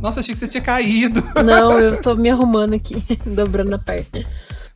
Nossa, 0.00 0.20
achei 0.20 0.34
que 0.34 0.38
você 0.38 0.48
tinha 0.48 0.62
caído. 0.62 1.22
Não, 1.44 1.78
eu 1.78 2.00
tô 2.02 2.14
me 2.14 2.30
arrumando 2.30 2.72
aqui, 2.74 3.02
dobrando 3.26 3.74
a 3.74 3.78
perna. 3.78 4.24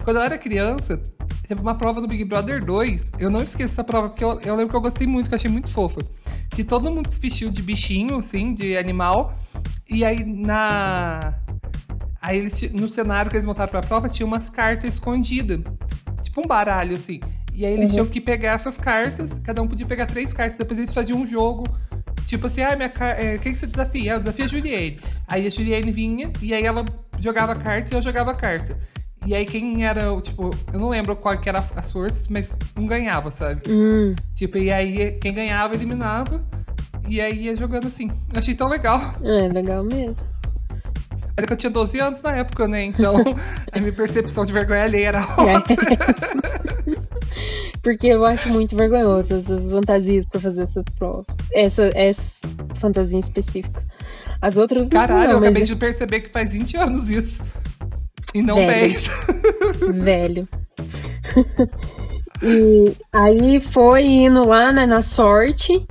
Quando 0.05 0.17
eu 0.17 0.23
era 0.23 0.37
criança, 0.39 1.01
teve 1.49 1.61
uma 1.61 1.75
prova 1.75 2.01
no 2.01 2.07
Big 2.09 2.25
Brother 2.25 2.65
2. 2.65 3.13
Eu 3.19 3.31
não 3.31 3.43
esqueço 3.43 3.73
essa 3.75 3.85
prova, 3.85 4.09
porque 4.09 4.25
eu, 4.25 4.39
eu 4.41 4.55
lembro 4.57 4.71
que 4.71 4.77
eu 4.77 4.81
gostei 4.81 5.07
muito, 5.07 5.29
que 5.29 5.35
eu 5.35 5.37
achei 5.37 5.51
muito 5.51 5.69
fofa. 5.71 6.01
Que 6.61 6.65
todo 6.65 6.91
mundo 6.91 7.09
se 7.09 7.19
vestiu 7.19 7.51
de 7.51 7.63
bichinho, 7.63 8.19
assim, 8.19 8.53
de 8.53 8.77
animal. 8.77 9.35
E 9.89 10.05
aí 10.05 10.23
na. 10.23 11.33
Aí 12.21 12.37
eles, 12.37 12.71
no 12.75 12.87
cenário 12.87 13.31
que 13.31 13.37
eles 13.39 13.47
montaram 13.47 13.71
pra 13.71 13.81
prova, 13.81 14.11
tinha 14.11 14.27
umas 14.27 14.51
cartas 14.51 14.93
escondidas. 14.93 15.61
Tipo 16.23 16.43
um 16.43 16.47
baralho, 16.47 16.97
assim. 16.97 17.19
E 17.55 17.65
aí 17.65 17.73
eles 17.73 17.89
Uhum. 17.93 17.95
tinham 17.95 18.07
que 18.09 18.21
pegar 18.21 18.53
essas 18.53 18.77
cartas, 18.77 19.39
cada 19.39 19.63
um 19.63 19.67
podia 19.67 19.87
pegar 19.87 20.05
três 20.05 20.35
cartas, 20.35 20.59
depois 20.59 20.79
eles 20.79 20.93
faziam 20.93 21.19
um 21.19 21.27
jogo. 21.27 21.67
Tipo 22.27 22.47
assim, 22.47 22.61
ah, 22.61 22.77
minha 22.77 22.91
car... 22.91 23.19
é, 23.19 23.39
quem 23.39 23.55
que 23.55 23.59
você 23.59 23.67
desafia? 23.67 24.13
Ah, 24.13 24.17
eu 24.17 24.19
desafio 24.19 24.45
a 24.45 24.49
Juliane. 24.49 24.97
Aí 25.29 25.47
a 25.47 25.51
Juliane 25.51 25.91
vinha 25.91 26.31
e 26.43 26.53
aí 26.53 26.65
ela 26.67 26.85
jogava 27.21 27.55
carta 27.55 27.89
e 27.91 27.97
eu 27.97 28.03
jogava 28.03 28.35
carta. 28.35 28.79
E 29.27 29.35
aí 29.35 29.45
quem 29.45 29.85
era, 29.87 30.19
tipo, 30.21 30.51
eu 30.73 30.81
não 30.81 30.89
lembro 30.89 31.15
qual 31.15 31.39
que 31.39 31.49
era 31.49 31.63
as 31.77 31.93
forças, 31.93 32.27
mas 32.29 32.53
um 32.77 32.87
ganhava, 32.87 33.31
sabe? 33.31 33.63
Hum, 33.69 34.15
Tipo, 34.35 34.59
e 34.59 34.73
aí 34.73 35.13
quem 35.21 35.33
ganhava 35.33 35.75
eliminava. 35.75 36.43
E 37.09 37.21
aí 37.21 37.45
ia 37.45 37.57
jogando 37.57 37.87
assim. 37.87 38.11
Eu 38.33 38.39
achei 38.39 38.55
tão 38.55 38.69
legal. 38.69 39.01
é 39.23 39.49
legal 39.49 39.83
mesmo. 39.85 40.25
Era 41.37 41.47
que 41.47 41.53
eu 41.53 41.57
tinha 41.57 41.71
12 41.71 41.99
anos 41.99 42.23
na 42.23 42.33
época, 42.37 42.67
né? 42.69 42.85
Então 42.85 43.15
a 43.73 43.79
minha 43.79 43.93
percepção 43.93 44.45
de 44.45 44.53
vergonha 44.53 44.85
alheia 44.85 45.09
era 45.09 45.19
É. 45.21 45.57
outra. 45.57 45.77
Porque 47.83 48.09
eu 48.09 48.25
acho 48.27 48.49
muito 48.51 48.77
vergonhoso 48.77 49.35
essas 49.35 49.71
fantasias 49.71 50.25
pra 50.27 50.39
fazer 50.41 50.63
essas 50.65 50.85
provas. 50.99 51.25
Essa, 51.53 51.91
essa 51.95 52.47
fantasia 52.79 53.19
específica. 53.19 53.83
As 54.43 54.57
outras 54.57 54.85
não, 54.85 54.91
Caralho, 55.01 55.21
não, 55.25 55.31
eu 55.33 55.39
mas 55.41 55.49
acabei 55.49 55.63
de 55.65 55.77
perceber 55.77 56.21
que 56.21 56.29
faz 56.29 56.53
20 56.53 56.77
anos 56.77 57.11
isso. 57.11 57.43
E 58.35 58.43
não 58.43 58.57
Velho. 58.57 58.81
10. 58.81 59.11
velho. 60.05 60.49
e 62.43 62.93
aí 63.13 63.61
foi 63.61 64.05
indo 64.05 64.47
lá, 64.47 64.73
né, 64.73 64.87
na 64.87 65.03
sorte. 65.03 65.87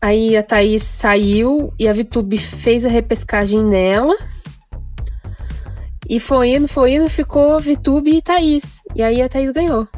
Aí 0.00 0.36
a 0.36 0.42
Thaís 0.42 0.82
saiu 0.82 1.72
e 1.78 1.88
a 1.88 1.92
Vitube 1.92 2.36
fez 2.36 2.84
a 2.84 2.88
repescagem 2.88 3.64
nela. 3.64 4.14
E 6.08 6.20
foi 6.20 6.54
indo, 6.54 6.68
foi 6.68 6.94
indo, 6.94 7.08
ficou 7.08 7.58
Vitube 7.58 8.16
e 8.16 8.22
Thaís. 8.22 8.82
E 8.94 9.02
aí 9.02 9.22
a 9.22 9.28
Thaís 9.28 9.50
ganhou. 9.52 9.88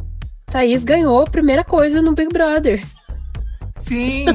Thaís 0.47 0.85
ganhou 0.85 1.23
a 1.23 1.31
primeira 1.31 1.65
coisa 1.65 2.01
no 2.01 2.15
Big 2.15 2.33
Brother. 2.33 2.81
Sim! 3.87 4.27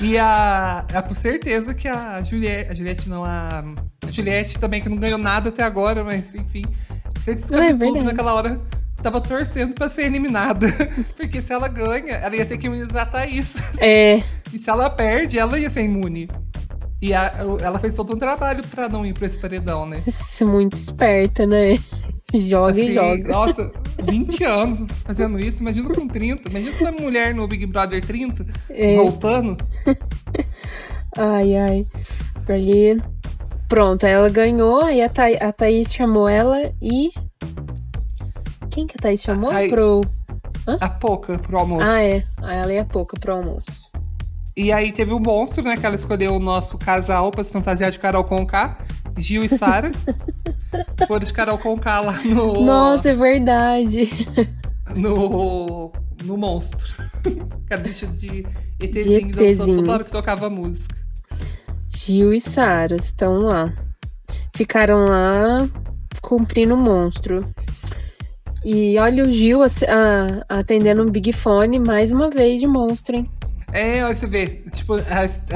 e 0.00 0.16
a, 0.18 0.84
é 0.92 1.02
por 1.02 1.14
certeza 1.14 1.74
que 1.74 1.86
a 1.86 2.20
Juliette, 2.22 2.70
a 2.70 2.74
Juliette 2.74 3.08
não, 3.08 3.24
a, 3.24 3.62
a 4.06 4.10
Juliette 4.10 4.58
também, 4.58 4.80
que 4.80 4.88
não 4.88 4.96
ganhou 4.96 5.18
nada 5.18 5.50
até 5.50 5.62
agora, 5.62 6.02
mas 6.02 6.34
enfim. 6.34 6.64
Certeza 7.20 7.48
que 7.48 7.60
É, 7.60 8.02
naquela 8.02 8.32
hora 8.34 8.60
tava 9.02 9.20
torcendo 9.20 9.74
pra 9.74 9.88
ser 9.90 10.04
eliminada. 10.04 10.66
Porque 11.16 11.42
se 11.42 11.52
ela 11.52 11.68
ganha, 11.68 12.14
ela 12.14 12.34
ia 12.34 12.46
ter 12.46 12.56
que 12.56 12.66
imunizar 12.66 13.02
a 13.02 13.06
Thaís. 13.06 13.56
É, 13.78 14.22
E 14.52 14.58
se 14.58 14.70
ela 14.70 14.88
perde, 14.88 15.38
ela 15.38 15.58
ia 15.58 15.68
ser 15.70 15.82
imune. 15.82 16.28
E 17.02 17.14
a- 17.14 17.32
ela 17.62 17.78
fez 17.78 17.94
todo 17.94 18.14
um 18.14 18.18
trabalho 18.18 18.62
pra 18.68 18.88
não 18.88 19.06
ir 19.06 19.14
pra 19.14 19.26
esse 19.26 19.38
paredão, 19.38 19.86
né? 19.86 20.02
isso 20.06 20.46
muito 20.46 20.76
esperta, 20.76 21.46
né? 21.46 21.78
Joga 22.32 22.78
e 22.78 22.82
Assim, 22.84 22.92
joga. 22.92 23.32
Nossa, 23.32 23.70
20 24.04 24.44
anos 24.44 24.86
fazendo 25.04 25.40
isso. 25.40 25.62
Imagina 25.62 25.88
com 25.94 26.06
30. 26.06 26.48
Imagina 26.48 26.70
essa 26.70 26.92
mulher 26.92 27.34
no 27.34 27.48
Big 27.48 27.64
Brother 27.66 28.04
30, 28.04 28.46
É. 28.68 28.96
voltando. 28.96 29.56
Ai, 31.16 31.56
ai. 31.56 31.84
Ali. 32.48 33.00
Pronto, 33.68 34.04
aí 34.04 34.12
ela 34.12 34.28
ganhou, 34.28 34.80
aí 34.82 35.00
a, 35.02 35.08
Tha 35.08 35.26
a 35.40 35.52
Thaís 35.52 35.92
chamou 35.92 36.28
ela 36.28 36.72
e. 36.82 37.10
Quem 38.70 38.86
que 38.86 38.94
a 38.98 39.02
Thaís 39.02 39.22
chamou? 39.22 39.50
Aí- 39.50 39.68
Pro. 39.70 40.02
A 40.80 40.88
pouca 40.88 41.38
pro 41.38 41.58
almoço. 41.58 41.84
Ah, 41.90 42.00
é. 42.02 42.22
Aí 42.42 42.58
ela 42.58 42.72
ia 42.72 42.84
pouca 42.84 43.18
pro 43.18 43.32
almoço. 43.34 43.79
E 44.62 44.72
aí 44.72 44.92
teve 44.92 45.12
o 45.14 45.18
monstro, 45.18 45.62
né? 45.64 45.76
Que 45.76 45.86
ela 45.86 45.94
escolheu 45.94 46.34
o 46.34 46.38
nosso 46.38 46.76
casal 46.76 47.30
pra 47.30 47.42
se 47.42 47.52
fantasiar 47.52 47.90
de 47.90 47.98
Carol 47.98 48.24
Conká, 48.24 48.78
Gil 49.16 49.42
e 49.44 49.48
Sara. 49.48 49.90
Foram 51.08 51.24
de 51.24 51.32
Carol 51.32 51.56
Conká 51.58 52.00
lá 52.00 52.20
no. 52.24 52.60
Nossa, 52.62 53.10
é 53.10 53.14
verdade. 53.14 54.10
No. 54.94 55.90
No 56.24 56.36
monstro. 56.36 56.94
Que 57.66 57.74
era 57.74 57.82
bicho 57.82 58.06
de 58.08 58.44
ETzinho 58.80 59.28
dançando 59.28 59.42
ETzinho. 59.44 59.76
toda 59.76 59.92
hora 59.92 60.04
que 60.04 60.10
tocava 60.10 60.48
música. 60.50 60.96
Gil 61.88 62.32
e 62.34 62.40
Sara 62.40 62.96
estão 62.96 63.42
lá. 63.42 63.72
Ficaram 64.56 65.04
lá 65.04 65.68
cumprindo 66.22 66.74
o 66.74 66.78
monstro. 66.78 67.44
E 68.64 68.98
olha 68.98 69.22
o 69.24 69.30
Gil 69.30 69.62
ace- 69.62 69.84
a- 69.86 70.44
atendendo 70.48 71.02
um 71.02 71.10
Big 71.10 71.32
Fone 71.32 71.78
mais 71.78 72.10
uma 72.10 72.28
vez 72.30 72.58
de 72.60 72.66
monstro, 72.66 73.16
hein? 73.16 73.30
É, 73.72 74.04
olha 74.04 74.14
você 74.16 74.26
vê, 74.26 74.46
tipo, 74.46 74.94
a- 74.94 75.00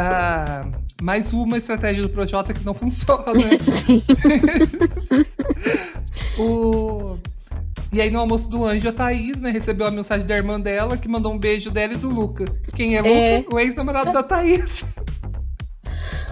a- 0.00 0.66
mais 1.02 1.32
uma 1.32 1.58
estratégia 1.58 2.02
do 2.02 2.08
Projota 2.08 2.54
que 2.54 2.64
não 2.64 2.74
funciona. 2.74 3.32
né? 3.32 3.58
Sim. 3.86 4.02
O... 6.38 7.16
E 7.92 8.00
aí 8.00 8.10
no 8.10 8.18
almoço 8.18 8.48
do 8.50 8.64
anjo, 8.64 8.88
a 8.88 8.92
Thaís, 8.92 9.40
né, 9.40 9.50
recebeu 9.50 9.86
a 9.86 9.90
mensagem 9.90 10.26
da 10.26 10.34
irmã 10.36 10.60
dela, 10.60 10.96
que 10.96 11.06
mandou 11.08 11.32
um 11.32 11.38
beijo 11.38 11.70
dela 11.70 11.92
e 11.92 11.96
do 11.96 12.08
Luca. 12.10 12.44
Quem 12.74 12.96
é 12.96 12.98
Luca? 12.98 13.10
É. 13.10 13.44
O 13.52 13.58
ex-namorado 13.60 14.12
da 14.12 14.22
Thaís. 14.22 14.84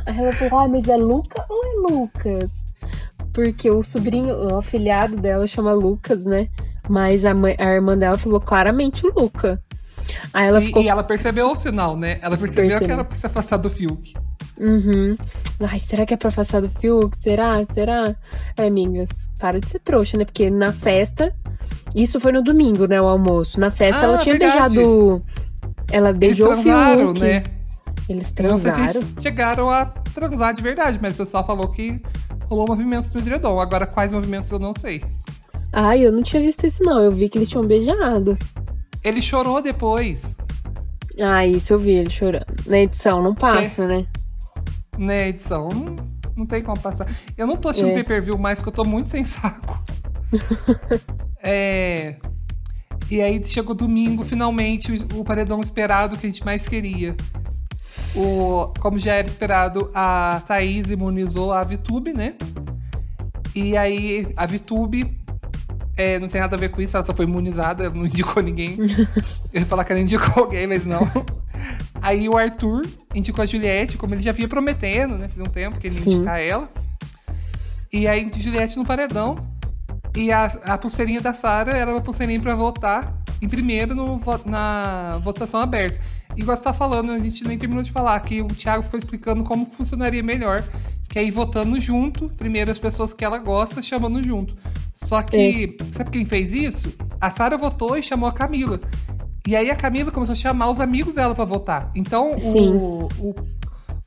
Aí 0.06 0.18
ela 0.18 0.32
falou, 0.32 0.58
ah, 0.58 0.68
mas 0.68 0.88
é 0.88 0.96
Luca 0.96 1.44
ou 1.48 1.64
é 1.64 1.92
Lucas? 1.92 2.50
Porque 3.32 3.70
o 3.70 3.84
sobrinho, 3.84 4.34
o 4.34 4.58
afilhado 4.58 5.16
dela 5.16 5.46
chama 5.46 5.72
Lucas, 5.72 6.24
né? 6.24 6.48
Mas 6.88 7.24
a, 7.24 7.32
mãe- 7.32 7.54
a 7.58 7.72
irmã 7.72 7.96
dela 7.96 8.18
falou 8.18 8.40
claramente 8.40 9.06
Luca. 9.06 9.62
Aí 10.32 10.46
ela 10.48 10.60
e, 10.62 10.66
ficou. 10.66 10.82
e 10.82 10.88
ela 10.88 11.02
percebeu 11.02 11.50
o 11.50 11.54
sinal, 11.54 11.96
né? 11.96 12.18
Ela 12.22 12.36
percebeu 12.36 12.78
que 12.78 12.90
era 12.90 13.04
pra 13.04 13.16
se 13.16 13.26
afastar 13.26 13.56
do 13.56 13.68
Fiuk. 13.70 14.12
Uhum. 14.58 15.16
Ai, 15.60 15.80
será 15.80 16.04
que 16.06 16.14
é 16.14 16.16
pra 16.16 16.28
afastar 16.28 16.60
do 16.60 16.68
Fiuk? 16.68 17.16
Será? 17.20 17.54
Será? 17.74 18.14
É, 18.56 18.66
amigas, 18.66 19.08
para 19.38 19.60
de 19.60 19.68
ser 19.68 19.78
trouxa, 19.80 20.16
né? 20.16 20.24
Porque 20.24 20.50
na 20.50 20.72
festa. 20.72 21.34
Isso 21.94 22.18
foi 22.20 22.32
no 22.32 22.42
domingo, 22.42 22.86
né? 22.86 23.00
O 23.00 23.06
almoço. 23.06 23.58
Na 23.60 23.70
festa 23.70 24.02
Ah, 24.02 24.04
ela 24.04 24.18
tinha 24.18 24.38
verdade. 24.38 24.76
beijado. 24.76 25.24
Ela 25.90 26.08
Eles 26.10 26.18
beijou 26.18 26.46
o 26.46 26.50
transaram, 26.52 27.06
Fiuk. 27.14 27.20
né? 27.20 27.42
Eles 28.08 28.32
Eu 28.36 28.48
Não 28.50 28.58
sei 28.58 28.72
se 28.72 28.78
transaram. 28.78 29.00
eles 29.02 29.14
chegaram 29.22 29.70
a 29.70 29.84
transar 29.86 30.54
de 30.54 30.62
verdade, 30.62 30.98
mas 31.00 31.14
o 31.14 31.18
pessoal 31.18 31.46
falou 31.46 31.68
que 31.68 32.00
rolou 32.48 32.66
movimentos 32.66 33.12
no 33.12 33.20
edredom. 33.20 33.60
Agora, 33.60 33.86
quais 33.86 34.12
movimentos 34.12 34.50
eu 34.50 34.58
não 34.58 34.72
sei. 34.74 35.02
Ai, 35.72 36.04
eu 36.04 36.12
não 36.12 36.22
tinha 36.22 36.42
visto 36.42 36.66
isso, 36.66 36.82
não. 36.82 37.02
Eu 37.02 37.10
vi 37.12 37.28
que 37.28 37.38
eles 37.38 37.48
tinham 37.48 37.64
beijado. 37.64 38.36
Ele 39.04 39.20
chorou 39.20 39.60
depois, 39.60 40.36
Ah, 41.20 41.46
isso 41.46 41.72
eu 41.72 41.78
vi 41.78 41.90
ele 41.92 42.10
chorando. 42.10 42.46
Na 42.66 42.78
edição, 42.78 43.22
não 43.22 43.34
passa, 43.34 43.86
né? 43.86 44.06
né, 44.98 45.28
edição. 45.28 45.68
Não, 45.68 45.96
não 46.36 46.46
tem 46.46 46.62
como 46.62 46.80
passar. 46.80 47.06
Eu 47.36 47.46
não 47.46 47.56
tô 47.56 47.68
assistindo 47.68 47.90
É. 47.92 47.94
pay-per-view 47.94 48.38
mais, 48.38 48.58
porque 48.58 48.70
eu 48.70 48.84
tô 48.84 48.88
muito 48.88 49.08
sem 49.10 49.24
saco. 49.24 49.82
é... 51.42 52.16
E 53.10 53.20
aí 53.20 53.44
chegou 53.44 53.74
domingo, 53.74 54.24
finalmente, 54.24 54.90
o, 54.92 55.20
o 55.20 55.24
paredão 55.24 55.60
esperado 55.60 56.16
que 56.16 56.26
a 56.26 56.30
gente 56.30 56.44
mais 56.44 56.66
queria. 56.66 57.14
O, 58.14 58.72
como 58.80 58.98
já 58.98 59.14
era 59.14 59.26
esperado, 59.28 59.90
a 59.94 60.42
Thaís 60.46 60.90
imunizou 60.90 61.52
a 61.52 61.62
Vitube, 61.62 62.12
né? 62.14 62.34
E 63.54 63.76
aí 63.76 64.32
a 64.34 64.46
Vitube 64.46 65.14
é, 65.96 66.18
não 66.18 66.28
tem 66.28 66.40
nada 66.40 66.56
a 66.56 66.58
ver 66.58 66.70
com 66.70 66.80
isso, 66.80 66.96
ela 66.96 67.04
só 67.04 67.14
foi 67.14 67.26
imunizada, 67.26 67.84
ela 67.84 67.94
não 67.94 68.06
indicou 68.06 68.42
ninguém. 68.42 68.76
Eu 69.52 69.60
ia 69.60 69.66
falar 69.66 69.84
que 69.84 69.92
ela 69.92 70.00
indicou 70.00 70.44
alguém, 70.44 70.66
mas 70.66 70.86
não. 70.86 71.06
Aí 72.00 72.28
o 72.28 72.36
Arthur 72.36 72.86
indicou 73.14 73.42
a 73.42 73.46
Juliette, 73.46 73.96
como 73.96 74.14
ele 74.14 74.22
já 74.22 74.32
vinha 74.32 74.48
prometendo, 74.48 75.16
né? 75.16 75.28
Faz 75.28 75.40
um 75.40 75.50
tempo 75.50 75.78
que 75.78 75.86
ele 75.86 75.96
ia 75.96 76.02
Sim. 76.02 76.10
indicar 76.14 76.40
ela. 76.40 76.68
E 77.92 78.08
aí 78.08 78.30
Juliette 78.34 78.76
no 78.78 78.84
paredão. 78.84 79.36
E 80.14 80.32
a, 80.32 80.44
a 80.44 80.76
pulseirinha 80.76 81.20
da 81.20 81.32
Sara 81.32 81.72
era 81.72 81.90
uma 81.90 82.00
pulseirinha 82.00 82.40
pra 82.40 82.54
votar 82.54 83.21
em 83.42 83.48
primeiro 83.48 83.92
no, 83.94 84.20
na 84.46 85.18
votação 85.20 85.60
aberta. 85.60 85.98
Igual 86.36 86.56
você 86.56 86.62
tá 86.62 86.72
falando, 86.72 87.10
a 87.10 87.18
gente 87.18 87.44
nem 87.44 87.58
terminou 87.58 87.82
de 87.82 87.90
falar, 87.90 88.18
que 88.20 88.40
o 88.40 88.46
Thiago 88.46 88.84
ficou 88.84 88.98
explicando 88.98 89.42
como 89.42 89.66
funcionaria 89.66 90.22
melhor. 90.22 90.64
Que 91.08 91.18
é 91.18 91.24
ir 91.24 91.30
votando 91.30 91.78
junto, 91.78 92.30
primeiro 92.30 92.70
as 92.70 92.78
pessoas 92.78 93.12
que 93.12 93.22
ela 93.22 93.36
gosta, 93.36 93.82
chamando 93.82 94.22
junto. 94.22 94.56
Só 94.94 95.20
que, 95.20 95.76
sabe 95.90 96.10
quem 96.10 96.24
fez 96.24 96.52
isso? 96.52 96.96
A 97.20 97.30
Sara 97.30 97.58
votou 97.58 97.98
e 97.98 98.02
chamou 98.02 98.28
a 98.28 98.32
Camila. 98.32 98.80
E 99.46 99.56
aí 99.56 99.70
a 99.70 99.76
Camila 99.76 100.10
começou 100.10 100.32
a 100.32 100.36
chamar 100.36 100.70
os 100.70 100.80
amigos 100.80 101.16
dela 101.16 101.34
pra 101.34 101.44
votar. 101.44 101.90
Então 101.94 102.38
Sim. 102.38 102.74
o, 102.74 103.08
o, 103.18 103.34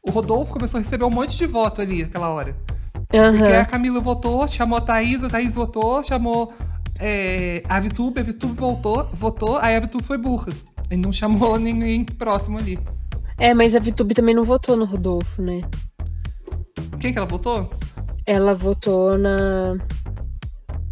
o 0.02 0.12
Rodolfo 0.12 0.54
começou 0.54 0.80
a 0.80 0.82
receber 0.82 1.04
um 1.04 1.10
monte 1.10 1.38
de 1.38 1.46
voto 1.46 1.82
ali 1.82 2.04
naquela 2.04 2.30
hora. 2.30 2.56
Porque 2.94 3.18
Aham. 3.18 3.60
a 3.60 3.66
Camila 3.66 4.00
votou, 4.00 4.48
chamou 4.48 4.78
a 4.78 4.82
Thaís, 4.82 5.24
a 5.24 5.30
Thaís 5.30 5.54
votou, 5.54 6.02
chamou 6.04 6.54
é, 7.00 7.62
a 7.68 7.80
Vitube, 7.80 8.20
a 8.20 8.24
Vitube 8.24 8.54
voltou, 8.54 9.10
votou, 9.14 9.58
aí 9.58 9.76
a 9.76 9.80
Vitube 9.80 10.04
foi 10.04 10.18
burra. 10.18 10.52
E 10.90 10.98
não 10.98 11.12
chamou 11.12 11.58
ninguém 11.60 12.04
próximo 12.04 12.58
ali. 12.58 12.80
É, 13.38 13.54
mas 13.54 13.76
a 13.76 13.80
Vitube 13.80 14.14
também 14.14 14.34
não 14.34 14.44
votou 14.44 14.78
no 14.78 14.86
Rodolfo, 14.86 15.42
né? 15.42 15.62
Quem 17.00 17.12
que 17.12 17.18
ela 17.18 17.28
votou? 17.28 17.70
Ela 18.26 18.54
votou 18.54 19.18
na. 19.18 19.78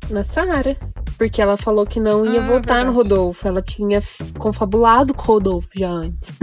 na 0.10 0.24
Sara. 0.24 0.78
Porque 1.24 1.42
ela 1.42 1.56
falou 1.56 1.86
que 1.86 2.02
não 2.02 2.26
ia 2.26 2.42
Ah, 2.42 2.46
votar 2.46 2.86
no. 2.86 2.92
Rodolfo. 2.92 3.48
Ela 3.48 3.62
tinha 3.62 4.02
confabulado 4.38 5.14
com 5.14 5.22
o 5.22 5.26
Rodolfo 5.36 5.70
já 5.74 5.90
antes. 5.90 6.34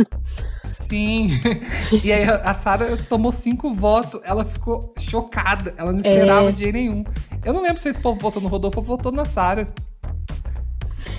Sim. 0.64 1.28
e 2.02 2.10
aí 2.10 2.24
a 2.24 2.54
Sara 2.54 2.96
tomou 2.96 3.30
cinco 3.30 3.74
votos, 3.74 4.20
ela 4.24 4.42
ficou 4.44 4.94
chocada. 4.98 5.74
Ela 5.76 5.92
não 5.92 6.00
É. 6.02 6.08
esperava 6.08 6.50
de 6.52 6.58
jeito 6.60 6.74
nenhum. 6.74 7.04
Eu 7.44 7.52
não 7.52 7.60
lembro 7.62 7.76
se 7.78 7.90
esse 7.90 8.00
povo 8.00 8.18
votou 8.18 8.40
no 8.40 8.48
Rodolfo 8.48 8.78
ou 8.80 8.84
votou 8.84 9.12
na 9.12 9.26
Sara. 9.26 9.68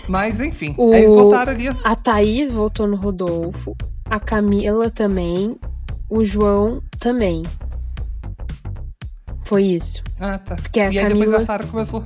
Mas 0.08 0.40
enfim, 0.40 0.74
O- 0.76 0.92
eles 0.94 1.14
votaram 1.14 1.54
ali. 1.54 1.68
A 1.84 1.96
Thaís 1.96 2.52
votou 2.52 2.88
no 2.88 2.96
Rodolfo. 2.96 3.76
A 4.10 4.20
Camila 4.20 4.90
também. 4.90 5.56
O 6.10 6.24
João 6.26 6.82
também. 7.00 7.44
Foi 9.46 9.64
isso. 9.64 10.02
Ah, 10.20 10.38
tá. 10.40 10.56
Porque 10.56 10.80
a 10.80 10.92
e 10.92 10.98
aí 10.98 11.04
Camila. 11.08 11.26
depois 11.26 11.44
a 11.44 11.46
Sara 11.46 11.64
começou. 11.68 12.04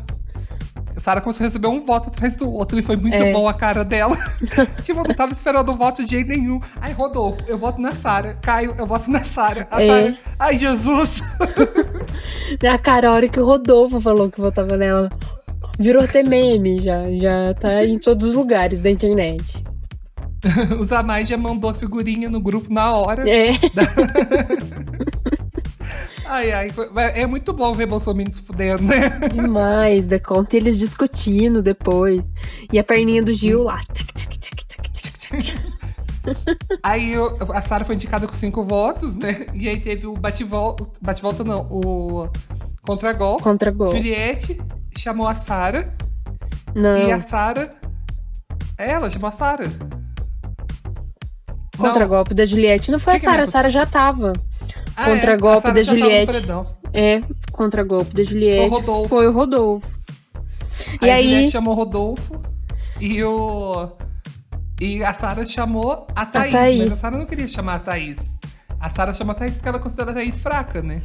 A 0.95 0.99
Sara 0.99 1.19
começou 1.21 1.43
a 1.43 1.47
receber 1.47 1.67
um 1.67 1.79
voto 1.79 2.07
atrás 2.09 2.37
do 2.37 2.49
outro 2.51 2.79
e 2.79 2.81
foi 2.81 2.95
muito 2.95 3.15
É. 3.15 3.33
bom 3.33 3.47
a 3.49 3.53
cara 3.53 3.83
dela. 3.83 4.15
tipo, 4.81 4.99
eu 5.01 5.03
não 5.03 5.13
tava 5.13 5.33
esperando 5.33 5.71
o 5.71 5.75
voto 5.75 6.03
de 6.03 6.09
jeito 6.09 6.29
nenhum. 6.29 6.59
Ai, 6.79 6.93
Rodolfo, 6.93 7.43
eu 7.47 7.57
voto 7.57 7.81
na 7.81 7.93
Sara. 7.93 8.37
Caio, 8.41 8.73
eu 8.77 8.85
voto 8.87 9.09
na 9.11 9.23
Sara. 9.23 9.67
A 9.69 9.83
É. 9.83 10.17
Ai, 10.39 10.57
Jesus! 10.57 11.21
A 12.63 12.77
cara, 12.77 13.09
a 13.09 13.13
hora 13.13 13.27
que 13.27 13.39
o 13.39 13.45
Rodolfo 13.45 13.99
falou 13.99 14.29
que 14.29 14.39
votava 14.39 14.77
nela. 14.77 15.09
Virou 15.77 16.03
até 16.03 16.23
meme 16.23 16.81
já. 16.81 17.03
Já 17.11 17.53
tá 17.53 17.83
em 17.83 17.99
todos 17.99 18.27
os 18.27 18.33
lugares 18.33 18.79
da 18.79 18.89
internet. 18.89 19.63
o 20.79 20.83
Zamai 20.85 21.25
já 21.25 21.35
mandou 21.37 21.69
a 21.69 21.73
figurinha 21.73 22.29
no 22.29 22.39
grupo 22.39 22.71
na 22.71 22.95
hora. 22.95 23.27
É. 23.29 23.51
Ai, 26.27 26.51
ai, 26.51 26.69
foi- 26.71 26.89
é 26.95 27.25
muito 27.27 27.53
bom 27.53 27.73
ver 27.73 27.85
Bolsonaro 27.85 28.29
se 28.31 28.41
fudendo, 28.41 28.83
né? 28.83 29.09
Demais, 29.31 30.05
da 30.07 30.19
conta. 30.19 30.55
E 30.55 30.59
eles 30.59 30.77
discutindo 30.77 31.61
depois. 31.61 32.31
E 32.71 32.79
a 32.79 32.83
perninha 32.83 33.23
do 33.23 33.33
Gil 33.33 33.63
lá. 33.63 33.79
Tchac, 33.93 34.13
tchac, 34.13 34.37
tchac, 34.39 34.65
tchac, 34.67 35.11
tchac. 35.17 35.75
Aí 36.81 37.13
eu- 37.13 37.37
a 37.53 37.61
Sara 37.61 37.85
foi 37.85 37.93
indicada 37.95 38.25
com 38.27 38.33
cinco 38.33 38.63
votos, 38.63 39.15
né? 39.15 39.45
E 39.53 39.69
aí 39.69 39.79
teve 39.79 40.07
o 40.07 40.13
bate-volta. 40.13 40.87
Bate-volta 41.01 41.43
não, 41.43 41.67
o 41.69 42.27
contra-gol. 42.81 43.39
Contra 43.39 43.69
gol. 43.69 43.91
Juliette 43.91 44.59
chamou 44.97 45.27
a 45.27 45.35
Sara. 45.35 45.93
Não. 46.73 47.07
E 47.07 47.11
a 47.11 47.19
Sara. 47.19 47.75
Ela 48.77 49.09
chamou 49.11 49.27
a 49.29 49.31
Sara. 49.31 49.71
Contra-golpe 51.77 52.33
da 52.33 52.45
Juliette 52.45 52.89
não 52.91 52.99
foi 52.99 53.13
Que 53.13 53.17
a 53.27 53.29
Sara, 53.31 53.43
a 53.43 53.45
Sara 53.47 53.69
já 53.69 53.85
tava. 53.85 54.33
Ah, 54.97 55.05
Contra-golpe 55.05 55.57
a 55.57 55.61
Sara 55.61 55.73
da 55.73 55.81
Juliette. 55.81 56.41
É, 56.93 57.21
contra-golpe 57.51 58.13
da 58.15 58.23
Juliette 58.23 58.69
Foi 58.69 58.77
o 58.77 58.81
Rodolfo. 58.81 59.09
foi 59.09 59.27
o 59.27 59.31
Rodolfo. 59.31 59.99
Aí 61.01 61.07
E 61.07 61.09
a 61.11 61.15
aí, 61.15 61.23
Juliette 61.23 61.51
chamou 61.51 61.73
o 61.73 61.77
Rodolfo 61.77 62.41
e 63.01 63.23
o. 63.23 63.89
E 64.79 65.03
a 65.03 65.13
Sara 65.13 65.45
chamou 65.45 66.05
a 66.15 66.25
Thaís, 66.25 66.51
Thaís. 66.51 66.83
Mas 66.85 66.93
a 66.93 66.97
Sara 66.97 67.17
não 67.17 67.25
queria 67.25 67.47
chamar 67.47 67.75
a 67.75 67.79
Thaís. 67.79 68.33
A 68.79 68.89
Sara 68.89 69.13
chamou 69.13 69.31
a 69.31 69.35
Thaís 69.35 69.55
porque 69.55 69.69
ela 69.69 69.79
considera 69.79 70.11
a 70.11 70.13
Thaís 70.13 70.39
fraca, 70.39 70.81
né? 70.81 71.01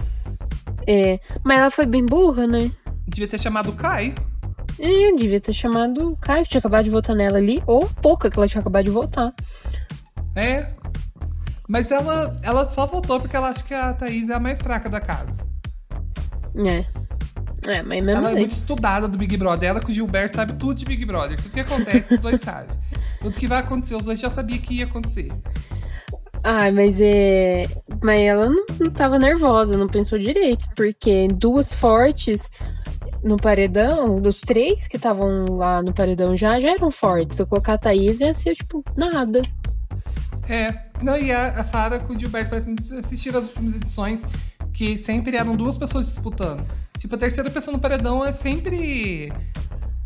é, 0.86 1.18
mas 1.44 1.58
ela 1.58 1.70
foi 1.70 1.86
bem 1.86 2.04
burra, 2.04 2.46
né? 2.46 2.70
Devia 3.06 3.28
ter 3.28 3.38
chamado 3.38 3.70
o 3.70 3.72
Kai. 3.72 4.14
É, 4.78 5.12
devia 5.14 5.40
ter 5.40 5.52
chamado 5.52 6.12
o 6.12 6.16
Caio, 6.16 6.44
que 6.44 6.50
tinha 6.50 6.58
acabado 6.58 6.84
de 6.84 6.90
votar 6.90 7.14
nela 7.14 7.36
ali, 7.38 7.62
ou 7.66 7.86
pouca 8.00 8.30
que 8.30 8.38
ela 8.38 8.48
tinha 8.48 8.60
acabado 8.60 8.84
de 8.84 8.90
votar. 8.90 9.32
É. 10.34 10.66
Mas 11.70 11.92
ela, 11.92 12.36
ela 12.42 12.68
só 12.68 12.84
votou 12.84 13.20
porque 13.20 13.36
ela 13.36 13.50
acha 13.50 13.62
que 13.62 13.72
a 13.72 13.92
Thaís 13.92 14.28
é 14.28 14.34
a 14.34 14.40
mais 14.40 14.60
fraca 14.60 14.88
da 14.88 15.00
casa. 15.00 15.46
É. 16.56 16.84
É, 17.70 17.80
mas 17.80 18.02
mesmo 18.02 18.10
ela 18.10 18.30
é 18.30 18.32
assim. 18.32 18.40
muito 18.40 18.50
estudada 18.50 19.06
do 19.06 19.16
Big 19.16 19.36
Brother. 19.36 19.68
Ela 19.68 19.80
com 19.80 19.88
o 19.88 19.92
Gilberto 19.92 20.34
sabe 20.34 20.54
tudo 20.54 20.74
de 20.74 20.84
Big 20.84 21.04
Brother. 21.04 21.40
Tudo 21.40 21.52
que 21.52 21.60
acontece, 21.60 22.14
os 22.14 22.20
dois 22.20 22.40
sabem. 22.40 22.76
Tudo 23.20 23.38
que 23.38 23.46
vai 23.46 23.60
acontecer, 23.60 23.94
os 23.94 24.04
dois 24.04 24.18
já 24.18 24.28
sabiam 24.28 24.58
que 24.58 24.78
ia 24.78 24.84
acontecer. 24.84 25.28
Ai, 26.42 26.72
mas 26.72 27.00
é. 27.00 27.66
Mas 28.02 28.20
ela 28.20 28.48
não, 28.48 28.66
não 28.80 28.90
tava 28.90 29.16
nervosa, 29.16 29.76
não 29.76 29.86
pensou 29.86 30.18
direito, 30.18 30.66
porque 30.74 31.28
duas 31.28 31.72
fortes 31.72 32.50
no 33.22 33.36
paredão, 33.36 34.16
dos 34.16 34.40
três 34.40 34.88
que 34.88 34.96
estavam 34.96 35.44
lá 35.50 35.80
no 35.80 35.94
paredão 35.94 36.36
já, 36.36 36.58
já 36.58 36.70
eram 36.70 36.90
fortes. 36.90 37.36
Se 37.36 37.42
eu 37.42 37.46
colocar 37.46 37.74
a 37.74 37.78
Thaís, 37.78 38.20
ia 38.20 38.34
ser, 38.34 38.56
tipo, 38.56 38.82
nada. 38.96 39.40
É. 40.50 40.74
Não, 41.00 41.16
e 41.16 41.30
a, 41.30 41.48
a 41.48 41.62
Sarah 41.62 42.00
com 42.00 42.12
o 42.12 42.18
Gilberto 42.18 42.56
assistiram 42.56 43.38
as 43.38 43.46
últimas 43.50 43.76
edições 43.76 44.22
que 44.72 44.98
sempre 44.98 45.36
eram 45.36 45.54
duas 45.54 45.78
pessoas 45.78 46.06
disputando. 46.06 46.64
Tipo, 46.98 47.14
a 47.14 47.18
terceira 47.18 47.48
pessoa 47.50 47.76
no 47.76 47.80
paredão 47.80 48.24
é 48.24 48.32
sempre. 48.32 49.32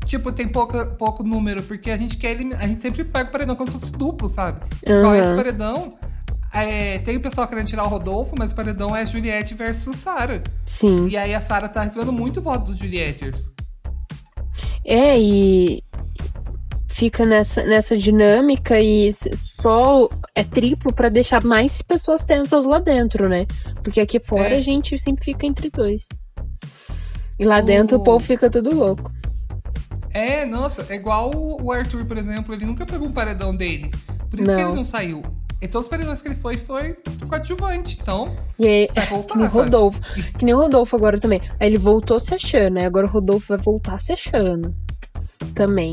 Tipo, 0.05 0.31
tem 0.31 0.47
pouca, 0.47 0.85
pouco 0.85 1.25
número, 1.25 1.63
porque 1.63 1.91
a 1.91 1.97
gente 1.97 2.19
quer. 2.19 2.37
A 2.59 2.67
gente 2.67 2.83
sempre 2.83 3.05
pega 3.05 3.29
o 3.29 3.33
paredão 3.33 3.57
como 3.57 3.71
se 3.71 3.79
fosse 3.79 3.93
duplo, 3.93 4.29
sabe? 4.29 4.61
Aham. 4.87 5.17
esse 5.17 5.35
paredão. 5.35 5.97
é, 6.53 6.99
tem 6.99 7.17
o 7.17 7.21
pessoal 7.21 7.49
querendo 7.49 7.67
tirar 7.67 7.85
o 7.85 7.89
Rodolfo, 7.89 8.35
mas 8.39 8.53
o 8.53 8.55
paredão 8.55 8.95
é 8.95 9.07
Juliette 9.07 9.55
versus 9.55 9.97
Sarah. 9.97 10.43
Sim. 10.67 11.09
E 11.09 11.17
aí 11.17 11.35
a 11.35 11.41
Sarah 11.41 11.69
tá 11.69 11.83
recebendo 11.83 12.13
muito 12.13 12.43
voto 12.43 12.67
dos 12.67 12.79
Julietters. 12.79 13.51
É, 14.85 15.19
e 15.19 15.83
fica 17.05 17.27
nessa, 17.27 17.63
nessa 17.65 17.99
dinâmica 17.99 18.81
e 18.81 19.15
só 19.61 20.09
é 20.35 20.43
triplo 20.43 20.91
pra 20.91 21.11
deixar 21.11 21.45
mais 21.45 21.83
pessoas 21.83 22.23
tensas 22.25 22.65
lá 22.65 22.79
dentro, 22.79 23.29
né? 23.29 23.47
Porque 23.83 24.01
aqui 24.01 24.19
fora 24.19 24.49
É. 24.55 24.57
a 24.57 24.61
gente 24.63 24.99
sempre 24.99 25.23
fica 25.23 25.47
entre 25.47 25.69
dois. 25.71 26.07
E 27.39 27.45
lá 27.45 27.59
O- 27.59 27.63
dentro 27.63 27.99
o 27.99 28.03
povo 28.05 28.25
fica 28.25 28.49
tudo 28.49 28.75
louco. 28.75 29.13
É, 30.15 30.47
nossa, 30.47 30.87
é 30.89 30.95
igual 30.95 31.31
o 31.35 31.71
Arthur, 31.71 32.07
por 32.07 32.17
exemplo, 32.17 32.55
ele 32.55 32.65
nunca 32.65 32.87
pegou 32.87 33.07
um 33.07 33.13
paredão 33.13 33.55
dele. 33.55 33.91
Por 34.31 34.41
isso 34.41 34.51
que 34.51 34.57
Não. 34.57 34.69
ele 34.69 34.77
não 34.77 34.85
saiu. 34.85 35.21
E 35.61 35.69
todos 35.69 35.87
os 35.87 35.91
paredões 35.91 36.23
que 36.23 36.29
ele 36.29 36.37
foi, 36.37 36.57
foi 36.57 36.97
coadjuvante. 37.29 37.99
Então, 38.01 38.35
E 38.59 38.67
aí, 38.67 38.89
vai 38.95 39.07
voltar, 39.07 39.33
que 39.35 39.39
nem 39.39 39.47
o? 39.47 39.51
Rodolfo. 39.51 40.01
Que 40.39 40.45
nem 40.47 40.55
o 40.55 40.59
Rodolfo 40.59 40.97
agora 40.97 41.19
também. 41.21 41.41
Aí 41.61 41.67
ele 41.69 41.79
voltou 41.79 42.19
se 42.19 42.35
achando, 42.35 42.75
né? 42.75 42.87
Agora 42.87 43.07
o 43.07 43.11
Rodolfo 43.11 43.49
vai 43.49 43.59
voltar 43.59 43.99
se 44.01 44.13
achando. 44.13 44.75
Também. 45.55 45.93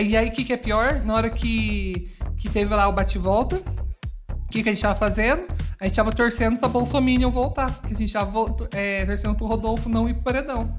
E 0.00 0.16
aí, 0.16 0.28
o 0.28 0.32
que, 0.32 0.44
que 0.44 0.52
é 0.52 0.56
pior? 0.56 1.02
Na 1.04 1.14
hora 1.14 1.30
que, 1.30 2.10
que 2.38 2.48
teve 2.48 2.74
lá 2.74 2.88
o 2.88 2.92
bate-volta, 2.92 3.56
o 3.56 4.48
que, 4.50 4.62
que 4.62 4.68
a 4.68 4.72
gente 4.72 4.82
tava 4.82 4.98
fazendo? 4.98 5.42
A 5.80 5.84
gente 5.86 5.96
tava 5.96 6.12
torcendo 6.12 6.58
pra 6.58 6.68
Bolsominion 6.68 7.30
voltar. 7.30 7.80
Que 7.82 7.94
a 7.94 7.96
gente 7.96 8.12
tava 8.12 8.38
é, 8.72 9.04
torcendo 9.04 9.34
pro 9.36 9.46
Rodolfo 9.46 9.88
não 9.88 10.08
ir 10.08 10.14
pro 10.14 10.22
paredão. 10.24 10.74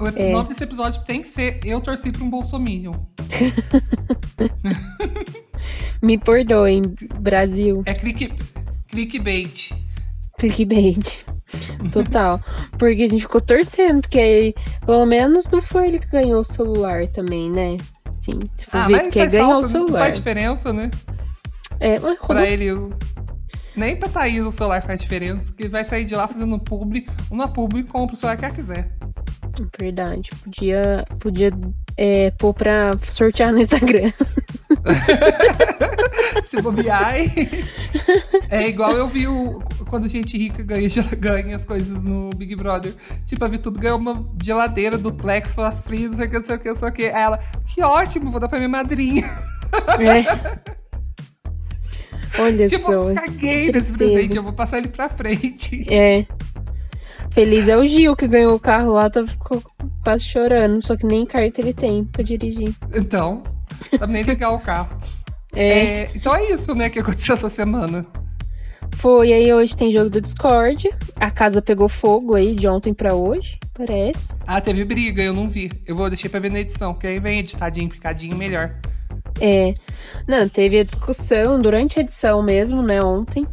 O 0.00 0.06
É. 0.08 0.32
nome 0.32 0.48
desse 0.48 0.64
episódio 0.64 1.02
tem 1.04 1.22
que 1.22 1.28
ser 1.28 1.60
Eu 1.64 1.80
torci 1.80 2.10
pra 2.10 2.24
um 2.24 2.30
Bolsominion. 2.30 2.92
Me 6.02 6.18
perdoem, 6.18 6.82
Brasil. 7.20 7.82
É 7.86 7.94
click, 7.94 8.32
clickbait. 8.88 9.70
Clickbait. 10.38 11.24
Total. 11.92 12.40
Porque 12.78 13.04
a 13.04 13.08
gente 13.08 13.20
ficou 13.20 13.40
torcendo, 13.40 14.00
porque 14.02 14.54
pelo 14.84 15.06
menos 15.06 15.48
não 15.50 15.62
foi 15.62 15.88
ele 15.88 15.98
que 16.00 16.08
ganhou 16.08 16.40
o 16.40 16.44
celular 16.44 17.06
também, 17.08 17.50
né? 17.50 17.76
Sim, 18.22 18.38
se 18.56 18.66
for 18.66 18.76
Ah, 18.78 18.86
ver 18.86 18.92
mas 18.92 19.12
quem 19.12 19.22
faz 19.22 19.32
ganhou 19.32 19.48
falta, 19.50 19.58
o 19.58 19.62
não 19.62 19.68
celular. 19.86 19.98
faz 20.00 20.16
diferença, 20.16 20.72
né? 20.72 20.90
É, 21.80 21.98
mas 21.98 22.16
Pra 22.18 22.26
Rodolfo- 22.28 22.52
ele, 22.52 22.70
nem 23.74 23.96
pra 23.96 24.08
Thaís 24.08 24.44
o 24.44 24.50
celular 24.52 24.80
faz 24.82 25.00
diferença, 25.00 25.52
que 25.52 25.66
vai 25.68 25.84
sair 25.84 26.04
de 26.04 26.14
lá 26.14 26.28
fazendo 26.28 26.56
publi, 26.58 27.06
uma 27.30 27.48
publi 27.48 27.80
e 27.80 27.84
compra 27.84 28.14
o 28.14 28.16
celular 28.16 28.36
que 28.36 28.44
ela 28.44 28.54
quiser. 28.54 28.92
Verdade. 29.78 30.30
Podia, 30.44 31.04
podia 31.18 31.50
é, 31.96 32.30
pôr 32.32 32.54
pra 32.54 32.92
sortear 33.10 33.52
no 33.52 33.58
Instagram. 33.58 34.12
Se 36.46 36.60
bobear. 36.60 37.14
é 38.50 38.68
igual 38.68 38.92
eu 38.92 39.06
vi 39.06 39.26
o, 39.26 39.62
quando 39.88 40.08
gente 40.08 40.36
rica 40.36 40.62
ganha, 40.62 40.88
ganha 41.18 41.56
as 41.56 41.64
coisas 41.64 42.02
no 42.02 42.30
Big 42.30 42.54
Brother. 42.56 42.94
Tipo, 43.26 43.44
a 43.44 43.48
VTube 43.48 43.78
ganhou 43.78 43.98
uma 43.98 44.24
geladeira 44.42 44.96
duplex, 44.96 45.54
faz 45.54 45.80
frio, 45.80 46.10
não 46.10 46.16
sei 46.16 46.26
o 46.26 46.30
que, 46.30 46.38
não 46.38 46.44
sei 46.44 46.56
o 46.56 46.58
que, 46.58 46.68
não 46.68 46.76
sei 46.76 46.88
o 46.88 46.92
que. 46.92 47.04
Aí 47.06 47.22
ela, 47.22 47.38
que 47.66 47.82
ótimo, 47.82 48.30
vou 48.30 48.40
dar 48.40 48.48
pra 48.48 48.58
minha 48.58 48.68
madrinha. 48.68 49.30
É. 49.98 50.24
Olha 52.40 52.68
tipo, 52.68 52.86
só. 52.86 53.10
eu 53.10 53.14
caguei 53.14 53.66
nesse 53.66 53.92
tristeza. 53.92 53.96
presente, 53.96 54.36
eu 54.36 54.42
vou 54.42 54.52
passar 54.52 54.78
ele 54.78 54.88
pra 54.88 55.08
frente. 55.08 55.86
É. 55.92 56.26
Feliz 57.30 57.66
é 57.66 57.76
o 57.78 57.86
Gil 57.86 58.14
que 58.14 58.28
ganhou 58.28 58.54
o 58.54 58.60
carro 58.60 58.92
lá, 58.92 59.08
tá, 59.08 59.26
ficou 59.26 59.62
quase 60.04 60.24
chorando. 60.24 60.84
Só 60.84 60.96
que 60.96 61.06
nem 61.06 61.24
carta 61.24 61.60
ele 61.60 61.72
tem 61.72 62.04
pra 62.04 62.22
dirigir. 62.22 62.74
Então, 62.94 63.42
sabe 63.98 64.12
nem 64.12 64.22
ligar 64.22 64.50
o 64.50 64.58
carro. 64.58 64.98
É. 65.54 65.68
É, 65.68 66.10
então 66.14 66.34
é 66.34 66.50
isso, 66.50 66.74
né, 66.74 66.88
que 66.88 66.98
aconteceu 66.98 67.34
essa 67.34 67.50
semana. 67.50 68.06
Foi, 68.96 69.32
aí 69.32 69.52
hoje 69.52 69.76
tem 69.76 69.90
jogo 69.90 70.10
do 70.10 70.20
Discord. 70.20 70.88
A 71.16 71.30
casa 71.30 71.62
pegou 71.62 71.88
fogo 71.88 72.34
aí 72.34 72.54
de 72.54 72.68
ontem 72.68 72.92
pra 72.92 73.14
hoje, 73.14 73.58
parece. 73.74 74.32
Ah, 74.46 74.60
teve 74.60 74.84
briga, 74.84 75.22
eu 75.22 75.32
não 75.32 75.48
vi. 75.48 75.70
Eu 75.86 75.96
vou 75.96 76.08
deixar 76.08 76.28
pra 76.28 76.40
ver 76.40 76.50
na 76.50 76.60
edição, 76.60 76.92
porque 76.92 77.06
aí 77.06 77.18
vem 77.18 77.40
editadinho, 77.40 77.88
picadinho, 77.88 78.36
melhor. 78.36 78.74
É. 79.40 79.74
Não, 80.26 80.48
teve 80.48 80.78
a 80.78 80.84
discussão 80.84 81.60
durante 81.60 81.98
a 81.98 82.02
edição 82.02 82.42
mesmo, 82.42 82.82
né, 82.82 83.02
ontem. 83.02 83.46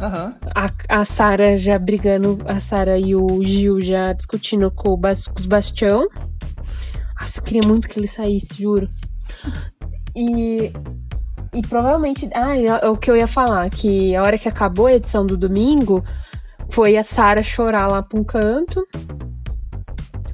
Aham. 0.00 0.34
A, 0.54 0.70
a 0.88 1.04
Sara 1.04 1.58
já 1.58 1.78
brigando, 1.78 2.38
a 2.46 2.58
Sara 2.60 2.98
e 2.98 3.14
o 3.14 3.44
Gil 3.44 3.80
já 3.80 4.12
discutindo 4.12 4.70
com, 4.70 4.90
o 4.90 4.96
Bas, 4.96 5.26
com 5.26 5.38
os 5.38 5.46
Bastião. 5.46 6.08
Nossa, 7.20 7.38
eu 7.38 7.42
queria 7.42 7.66
muito 7.66 7.88
que 7.88 7.98
ele 7.98 8.06
saísse, 8.06 8.62
juro. 8.62 8.88
E, 10.14 10.72
e 11.52 11.62
provavelmente. 11.62 12.28
Ah, 12.34 12.56
é, 12.56 12.88
o 12.88 12.96
que 12.96 13.10
eu 13.10 13.16
ia 13.16 13.26
falar, 13.26 13.68
que 13.70 14.14
a 14.14 14.22
hora 14.22 14.38
que 14.38 14.48
acabou 14.48 14.86
a 14.86 14.94
edição 14.94 15.24
do 15.24 15.36
domingo, 15.36 16.02
foi 16.70 16.96
a 16.96 17.04
Sara 17.04 17.42
chorar 17.42 17.88
lá 17.88 18.02
pra 18.02 18.18
um 18.18 18.24
canto. 18.24 18.86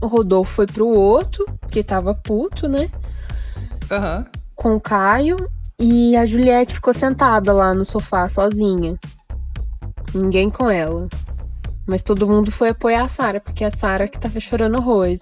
O 0.00 0.06
Rodolfo 0.06 0.52
foi 0.52 0.66
pro 0.66 0.86
outro, 0.86 1.44
que 1.70 1.82
tava 1.82 2.14
puto, 2.14 2.68
né? 2.68 2.90
Aham. 3.90 4.26
com 4.54 4.74
o 4.74 4.80
Caio 4.80 5.36
e 5.78 6.16
a 6.16 6.26
Juliette 6.26 6.74
ficou 6.74 6.92
sentada 6.92 7.52
lá 7.52 7.72
no 7.74 7.84
sofá 7.84 8.28
sozinha. 8.28 8.98
Ninguém 10.14 10.50
com 10.50 10.70
ela. 10.70 11.06
Mas 11.86 12.02
todo 12.02 12.26
mundo 12.26 12.50
foi 12.50 12.70
apoiar 12.70 13.04
a 13.04 13.08
Sara, 13.08 13.40
porque 13.40 13.62
é 13.62 13.68
a 13.68 13.70
Sara 13.70 14.08
que 14.08 14.18
tava 14.18 14.40
chorando 14.40 14.78
horrores. 14.78 15.20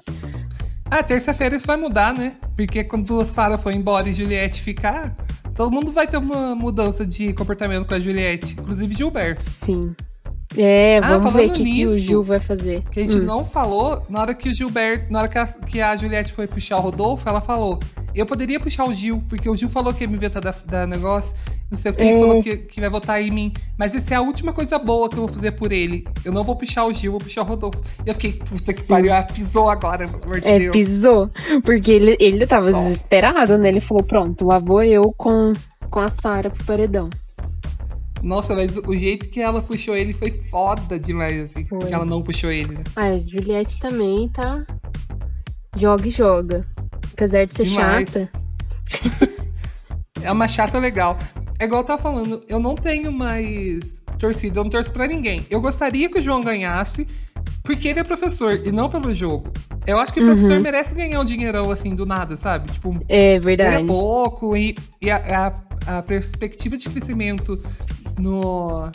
Ah, 0.91 1.03
terça-feira 1.03 1.57
isso 1.57 1.67
vai 1.67 1.77
mudar, 1.77 2.15
né? 2.15 2.37
Porque 2.57 2.85
quando 2.85 3.25
Sarah 3.25 3.59
for 3.59 3.73
embora 3.73 4.09
e 4.09 4.15
Juliette 4.15 4.63
ficar, 4.63 5.15
todo 5.55 5.71
mundo 5.71 5.91
vai 5.91 6.07
ter 6.07 6.19
uma 6.19 6.55
mudança 6.55 7.07
de 7.07 7.33
comportamento 7.33 7.87
com 7.87 7.95
a 7.95 8.01
Juliette. 8.01 8.53
Inclusive 8.59 8.95
Gilberto. 8.95 9.45
Sim. 9.65 9.95
É, 10.57 10.99
Ah, 11.03 11.09
vamos 11.19 11.25
ver 11.33 11.33
falando 11.33 11.51
o 11.51 11.53
que, 11.53 11.65
que 11.65 11.87
o 11.87 11.99
Gil 11.99 12.23
vai 12.23 12.39
fazer. 12.41 12.83
Que 12.91 13.01
a 13.01 13.03
gente 13.07 13.17
Hum. 13.19 13.25
não 13.25 13.45
falou, 13.45 14.05
na 14.09 14.21
hora 14.21 14.35
que 14.35 14.49
o 14.49 14.55
Gilberto, 14.55 15.13
na 15.13 15.21
hora 15.21 15.29
que 15.29 15.39
a, 15.39 15.47
que 15.47 15.81
a 15.81 15.97
Juliette 15.97 16.33
foi 16.33 16.47
puxar 16.47 16.77
o 16.79 16.81
Rodolfo, 16.81 17.29
ela 17.29 17.41
falou: 17.41 17.79
Eu 18.15 18.25
poderia 18.27 18.61
puxar 18.61 18.85
o 18.85 18.95
Gil, 18.95 19.23
porque 19.29 19.49
o 19.49 19.57
Gil 19.57 19.69
falou 19.69 19.93
que 19.93 20.05
ia 20.05 20.09
me 20.09 20.17
vetar 20.17 20.41
da, 20.41 20.55
da 20.67 20.87
negócio, 20.87 21.35
não 21.71 21.77
sei 21.77 21.91
o 21.91 21.95
que, 21.95 22.03
É. 22.03 22.21
falou 22.21 22.43
que, 22.43 22.57
que 22.59 22.81
vai 22.81 22.89
votar 22.89 23.21
em 23.21 23.31
mim. 23.31 23.53
Mas 23.77 23.97
essa 23.97 24.15
é 24.15 24.17
a 24.17 24.21
última 24.21 24.53
coisa 24.53 24.79
boa 24.79 25.09
que 25.09 25.17
eu 25.17 25.21
vou 25.27 25.29
fazer 25.29 25.51
por 25.53 25.73
ele. 25.73 26.07
Eu 26.25 26.31
não 26.33 26.45
vou 26.45 26.55
puxar 26.55 26.85
o 26.85 26.93
Gil, 26.93 27.11
vou 27.11 27.21
puxar 27.21 27.43
o 27.43 27.45
Rodolfo. 27.45 27.81
E 28.07 28.09
eu 28.09 28.15
fiquei, 28.15 28.35
puta 28.35 28.73
que 28.73 28.83
pariu, 28.83 29.11
ela 29.13 29.25
pisou 29.25 29.69
agora, 29.69 30.07
pelo 30.07 30.23
amor 30.25 30.41
de 30.41 30.49
É, 30.49 30.59
Deus. 30.61 30.73
pisou. 30.73 31.29
Porque 31.65 31.91
ele, 31.91 32.17
ele 32.21 32.47
tava 32.47 32.71
Bom. 32.71 32.79
desesperado, 32.85 33.59
né? 33.59 33.69
Ele 33.69 33.81
falou: 33.81 34.05
pronto, 34.05 34.47
lá 34.47 34.61
vou 34.61 34.85
eu 34.85 35.13
com, 35.17 35.53
com 35.91 35.99
a 35.99 36.09
Sara 36.09 36.51
pro 36.51 36.65
paredão. 36.65 37.11
Nossa, 38.25 38.55
mas 38.55 38.77
o 38.79 38.97
jeito 38.97 39.29
que 39.29 39.41
ela 39.41 39.61
puxou 39.63 39.95
ele 39.95 40.15
foi 40.15 40.31
foda 40.51 40.99
demais, 40.99 41.43
assim. 41.43 41.65
Foi. 41.67 41.81
Que 41.81 41.93
ela 41.95 42.07
não 42.07 42.23
puxou 42.23 42.51
ele, 42.51 42.73
né? 42.75 42.83
Ah, 42.97 43.09
a 43.09 43.19
Juliette 43.19 43.79
também 43.79 44.29
tá. 44.31 44.65
Joga 45.77 46.09
e 46.09 46.11
joga. 46.11 46.65
Apesar 47.13 47.45
de 47.45 47.55
ser 47.55 47.65
Demais. 47.65 48.09
chata. 48.09 48.31
é 50.23 50.33
uma 50.33 50.49
chata 50.49 50.79
legal. 50.79 51.19
É 51.59 51.65
igual 51.67 51.83
eu 51.83 51.87
tava 51.87 52.03
falando, 52.03 52.43
eu 52.49 52.59
não 52.59 52.75
tenho 52.75 53.13
mais 53.13 54.03
torcida, 54.19 54.59
eu 54.59 54.65
não 54.65 54.71
torço 54.71 54.91
pra 54.93 55.07
ninguém. 55.07 55.47
Eu 55.51 55.61
gostaria 55.61 56.09
que 56.09 56.19
o 56.19 56.23
João 56.23 56.41
ganhasse, 56.41 57.07
porque 57.63 57.89
ele 57.89 58.01
é 58.01 58.05
professor 58.05 58.55
e 58.67 58.73
não 58.73 58.89
pelo 58.89 59.13
jogo. 59.15 59.49
Eu 59.87 59.99
acho 59.99 60.13
que 60.13 60.21
o 60.21 60.25
professor 60.25 60.57
Uhum. 60.57 60.63
merece 60.63 60.95
ganhar 60.95 61.21
um 61.21 61.25
dinheirão 61.25 61.71
assim 61.71 61.95
do 61.95 62.07
nada, 62.07 62.37
sabe? 62.37 62.73
Tipo, 62.73 62.95
É 63.09 63.39
verdade. 63.39 63.85
é 63.85 63.87
pouco 63.87 64.57
e, 64.57 64.75
e 65.01 65.11
a, 65.11 65.17
a- 65.87 65.99
a 65.99 66.03
perspectiva 66.03 66.77
de 66.77 66.89
crescimento 66.89 67.61
no, 68.19 68.91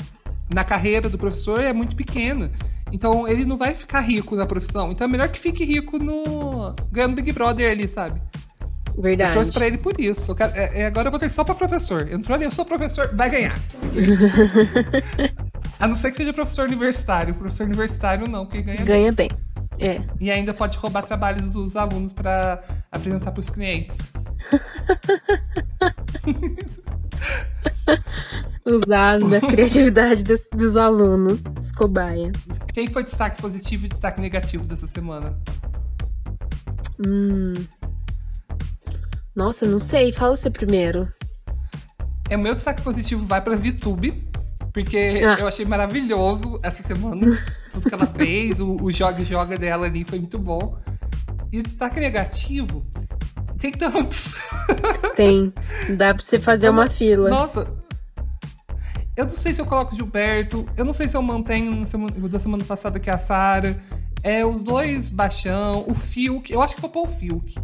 na 0.53 0.63
carreira 0.63 1.09
do 1.09 1.17
professor 1.17 1.61
é 1.63 1.73
muito 1.73 1.95
pequena. 1.95 2.49
Então 2.91 3.27
ele 3.27 3.45
não 3.45 3.55
vai 3.57 3.75
ficar 3.75 3.99
rico 4.01 4.35
na 4.35 4.45
profissão. 4.45 4.91
Então 4.91 5.05
é 5.05 5.07
melhor 5.07 5.29
que 5.29 5.39
fique 5.39 5.63
rico 5.63 5.99
no 5.99 6.73
ganhando 6.91 7.15
Big 7.15 7.31
Brother 7.31 7.71
ali, 7.71 7.87
sabe? 7.87 8.19
Eu 8.97 9.03
Verdade. 9.03 9.33
torço 9.33 9.53
pra 9.53 9.67
ele 9.67 9.77
por 9.77 9.99
isso. 10.01 10.31
Eu 10.31 10.35
quero- 10.35 10.51
é- 10.55 10.81
é, 10.81 10.85
agora 10.87 11.07
eu 11.07 11.11
vou 11.11 11.19
torcer 11.19 11.35
só 11.35 11.43
pra 11.43 11.53
professor. 11.55 12.11
Entrou 12.11 12.35
ali, 12.35 12.43
eu 12.45 12.51
sou 12.51 12.65
professor, 12.65 13.09
vai 13.13 13.29
ganhar. 13.29 13.57
A 15.79 15.87
não 15.87 15.95
ser 15.95 16.11
que 16.11 16.17
seja 16.17 16.33
professor 16.33 16.65
universitário. 16.67 17.33
Professor 17.33 17.65
universitário 17.65 18.27
não, 18.27 18.45
porque 18.45 18.61
ganha 18.61 18.77
bem. 18.77 18.85
Ganha 18.85 19.11
bem. 19.11 19.29
É. 19.79 20.01
E 20.19 20.29
ainda 20.29 20.53
pode 20.53 20.77
roubar 20.77 21.03
trabalhos 21.03 21.53
dos 21.53 21.75
alunos 21.77 22.11
pra 22.11 22.59
apresentar 22.91 23.31
pros 23.31 23.49
clientes. 23.49 23.97
Usar 28.65 29.19
da 29.19 29.41
criatividade 29.41 30.23
dos, 30.23 30.41
dos 30.53 30.77
alunos. 30.77 31.39
Cobaia. 31.75 32.31
Quem 32.73 32.87
foi 32.87 33.03
destaque 33.03 33.41
positivo 33.41 33.85
e 33.85 33.89
destaque 33.89 34.21
negativo 34.21 34.65
dessa 34.65 34.87
semana? 34.87 35.37
Hum. 37.05 37.53
Nossa, 39.35 39.65
não 39.65 39.79
sei. 39.79 40.11
Fala 40.11 40.35
você 40.35 40.49
primeiro. 40.49 41.07
É, 42.29 42.35
o 42.35 42.39
meu 42.39 42.53
destaque 42.53 42.81
positivo 42.83 43.25
vai 43.25 43.41
pra 43.41 43.55
VTube, 43.55 44.27
porque 44.71 45.21
Ah. 45.25 45.37
eu 45.39 45.47
achei 45.47 45.65
maravilhoso 45.65 46.59
essa 46.61 46.83
semana. 46.83 47.21
tudo 47.71 47.89
que 47.89 47.95
ela 47.95 48.05
fez, 48.05 48.61
o, 48.61 48.75
o 48.75 48.91
joga 48.91 49.23
joga 49.25 49.57
dela 49.57 49.87
ali 49.87 50.03
foi 50.03 50.19
muito 50.19 50.37
bom. 50.37 50.77
E 51.51 51.59
o 51.59 51.63
destaque 51.63 51.99
negativo 51.99 52.85
tem 53.59 53.71
tantos. 53.71 54.35
Tem. 55.15 55.53
Dá 55.97 56.13
pra 56.13 56.23
você 56.23 56.39
fazer 56.39 56.69
uma 56.69 56.89
fila. 56.89 57.29
Nossa. 57.29 57.77
Eu 59.15 59.25
não 59.25 59.33
sei 59.33 59.53
se 59.53 59.59
eu 59.59 59.65
coloco 59.65 59.93
o 59.93 59.97
Gilberto, 59.97 60.65
eu 60.77 60.85
não 60.85 60.93
sei 60.93 61.07
se 61.09 61.17
eu 61.17 61.21
mantenho 61.21 61.85
semana- 61.85 62.11
da 62.29 62.39
semana 62.39 62.63
passada 62.63 62.99
que 62.99 63.09
é 63.09 63.13
a 63.13 63.17
Sara. 63.19 63.81
É, 64.23 64.45
os 64.45 64.61
dois 64.61 65.11
baixão, 65.11 65.83
o 65.87 65.93
Fiuk, 65.93 66.51
eu 66.51 66.61
acho 66.61 66.75
que 66.75 66.81
vou 66.81 66.89
pôr 66.89 67.03
o 67.03 67.11
Fiuk. 67.11 67.55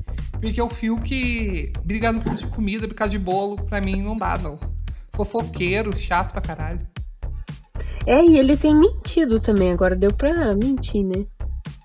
Porque 0.41 0.61
o 0.61 0.69
Fiuk 0.69 1.71
brigar 1.83 2.11
no 2.13 2.19
de 2.35 2.47
comida, 2.47 2.87
brigar 2.87 3.07
de 3.07 3.17
bolo, 3.19 3.55
pra 3.57 3.79
mim 3.81 4.01
não 4.01 4.15
dá, 4.17 4.37
não. 4.37 4.57
Fofoqueiro, 5.13 5.97
chato 5.97 6.31
pra 6.33 6.41
caralho. 6.41 6.85
É, 8.05 8.21
e 8.23 8.37
ele 8.37 8.55
tem 8.57 8.75
mentido 8.75 9.39
também. 9.39 9.71
Agora 9.71 9.95
deu 9.95 10.13
pra 10.13 10.53
mentir, 10.55 11.03
né? 11.05 11.25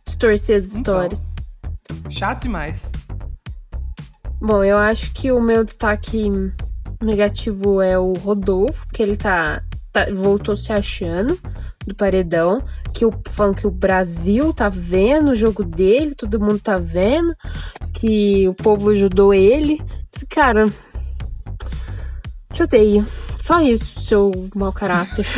Distorcer 0.06 0.56
as 0.56 0.74
Então. 0.76 0.94
histórias. 0.94 1.22
Chato 2.08 2.42
demais. 2.42 2.92
Bom, 4.40 4.64
eu 4.64 4.78
acho 4.78 5.12
que 5.12 5.30
o 5.30 5.40
meu 5.40 5.64
destaque 5.64 6.30
negativo 7.02 7.80
é 7.82 7.98
o 7.98 8.12
Rodolfo, 8.14 8.86
porque 8.86 9.02
ele 9.02 9.16
tá, 9.16 9.62
tá- 9.92 10.06
voltou 10.14 10.56
se 10.56 10.72
achando 10.72 11.38
do 11.86 11.94
paredão, 11.94 12.58
que 12.92 13.04
o 13.06 13.12
falando 13.32 13.56
que 13.56 13.66
o 13.66 13.70
Brasil 13.70 14.52
tá 14.52 14.68
vendo 14.68 15.30
o 15.30 15.34
jogo 15.36 15.64
dele, 15.64 16.14
todo 16.14 16.40
mundo 16.40 16.58
tá 16.58 16.76
vendo, 16.78 17.34
que 17.92 18.46
o 18.48 18.54
povo 18.54 18.90
ajudou 18.90 19.32
ele. 19.34 19.80
Cara, 20.28 20.66
te 22.52 22.62
odeio. 22.62 23.06
Só 23.38 23.60
isso, 23.60 24.00
seu 24.02 24.30
mau 24.54 24.72
caráter. 24.72 25.26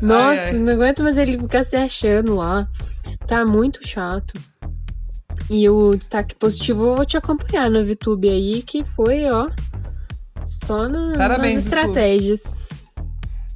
Nossa, 0.00 0.40
Ai, 0.40 0.48
ai. 0.50 0.52
não 0.58 0.72
aguento 0.74 1.02
mais 1.02 1.16
ele 1.16 1.38
ficar 1.38 1.64
se 1.64 1.74
achando 1.76 2.36
lá. 2.36 2.68
Tá 3.26 3.44
muito 3.44 3.86
chato. 3.86 4.38
E 5.48 5.68
o 5.68 5.94
destaque 5.96 6.34
positivo 6.34 6.86
eu 6.86 6.96
vou 6.96 7.06
te 7.06 7.16
acompanhar 7.16 7.70
no 7.70 7.84
VTube 7.86 8.28
aí, 8.28 8.62
que 8.62 8.84
foi, 8.84 9.24
ó, 9.30 9.48
só 10.66 10.88
na, 10.88 11.16
Parabéns, 11.16 11.54
nas 11.54 11.64
VTube. 11.64 11.76
estratégias. 11.88 12.56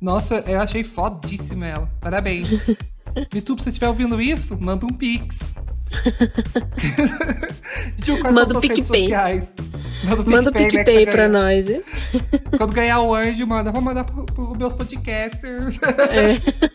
Nossa, 0.01 0.37
eu 0.47 0.61
achei 0.61 0.85
fodíssima 0.85 1.67
ela. 1.67 1.91
Parabéns. 2.01 2.69
YouTube, 3.35 3.59
se 3.59 3.65
você 3.65 3.71
estiver 3.71 3.89
ouvindo 3.89 4.21
isso, 4.21 4.57
manda 4.61 4.87
um 4.87 4.93
pix. 4.93 5.53
Gil, 7.99 8.21
quais 8.21 8.35
Manda 8.35 8.47
são 8.47 8.59
o 8.59 8.61
suas 8.61 8.69
redes 8.69 8.87
PicPay. 8.89 9.03
sociais? 9.03 9.55
Manda 10.05 10.23
o 10.23 10.31
Manda 10.31 10.51
o 10.51 10.55
né, 10.55 10.65
que 10.65 10.71
PicPay 10.71 11.05
tá 11.07 11.13
pra 11.13 11.29
nós, 11.29 11.69
hein? 11.69 11.83
Quando 12.57 12.73
ganhar 12.73 13.01
o 13.01 13.13
anjo, 13.13 13.45
manda. 13.47 13.73
Vou 13.73 13.83
mandar 13.83 14.05
pro, 14.05 14.25
pro 14.25 14.57
meus 14.57 14.77
podcasters. 14.77 15.81
É. 15.83 16.71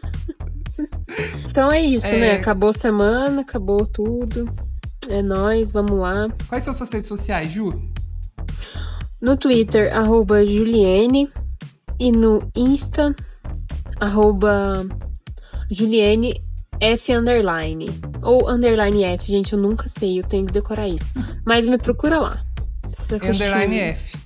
Então 1.49 1.71
é 1.71 1.81
isso, 1.81 2.05
É. 2.07 2.19
né? 2.19 2.31
Acabou 2.33 2.69
a 2.69 2.73
semana, 2.73 3.41
acabou 3.41 3.85
tudo. 3.85 4.53
É 5.09 5.21
nóis, 5.21 5.71
vamos 5.71 5.99
lá. 5.99 6.27
Quais 6.47 6.63
são 6.63 6.73
suas 6.73 6.91
redes 6.91 7.07
sociais, 7.07 7.51
Ju? 7.51 7.81
No 9.21 9.37
Twitter, 9.37 9.95
arroba 9.95 10.45
Juliene. 10.45 11.29
E 11.97 12.11
no 12.11 12.51
Insta, 12.55 13.15
arroba 13.99 14.85
Juliene 15.71 16.43
F 16.79 17.13
underline. 17.13 17.87
Ou 18.21 18.49
underline 18.49 19.03
F, 19.03 19.27
gente, 19.27 19.53
eu 19.53 19.59
nunca 19.59 19.87
sei, 19.87 20.19
eu 20.19 20.23
tenho 20.23 20.45
que 20.45 20.53
decorar 20.53 20.87
isso. 20.87 21.13
Mas 21.45 21.65
me 21.65 21.77
procura 21.77 22.19
lá. 22.19 22.43
Underline. 23.11 23.79
F. 23.79 24.17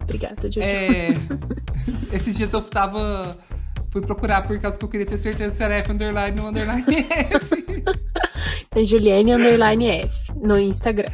Obrigada, 0.00 0.50
Jojo. 0.50 0.60
É, 0.60 1.08
esses 2.12 2.36
dias 2.36 2.52
eu 2.52 2.62
tava. 2.62 3.36
Fui 3.90 4.02
procurar 4.02 4.46
por 4.46 4.58
causa 4.58 4.76
que 4.76 4.84
eu 4.84 4.88
queria 4.88 5.06
ter 5.06 5.16
certeza 5.16 5.50
se 5.50 5.62
era 5.62 5.74
F 5.76 5.90
underline 5.92 6.38
ou 6.40 6.48
underline 6.48 6.84
F. 6.86 8.04
É 8.74 8.84
Juliene 8.84 9.34
underline 9.34 9.86
F 9.86 10.32
no 10.40 10.58
Instagram. 10.58 11.10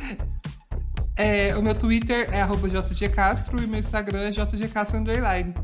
É, 1.16 1.54
o 1.56 1.62
meu 1.62 1.74
Twitter 1.74 2.28
é 2.32 2.42
arroba 2.42 2.68
JGCastro 2.68 3.62
e 3.62 3.66
meu 3.66 3.78
Instagram 3.78 4.28
é 4.28 4.30
JGCastro 4.30 4.98
underline. 4.98 5.54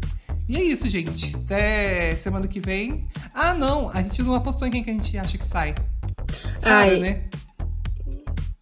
E 0.49 0.57
é 0.57 0.63
isso, 0.63 0.89
gente. 0.89 1.35
Até 1.37 2.17
semana 2.17 2.49
que 2.49 2.59
vem. 2.59 3.07
Ah, 3.35 3.55
não. 3.55 3.89
A 3.91 4.03
gente 4.03 4.23
não 4.23 4.35
apostou 4.35 4.67
em 4.67 4.71
quem 4.71 4.83
que 4.83 4.91
a 4.91 4.93
gente 4.93 5.19
acha 5.19 5.39
que 5.39 5.47
sai. 5.47 5.75
Sara, 6.59 6.99
né? 6.99 7.25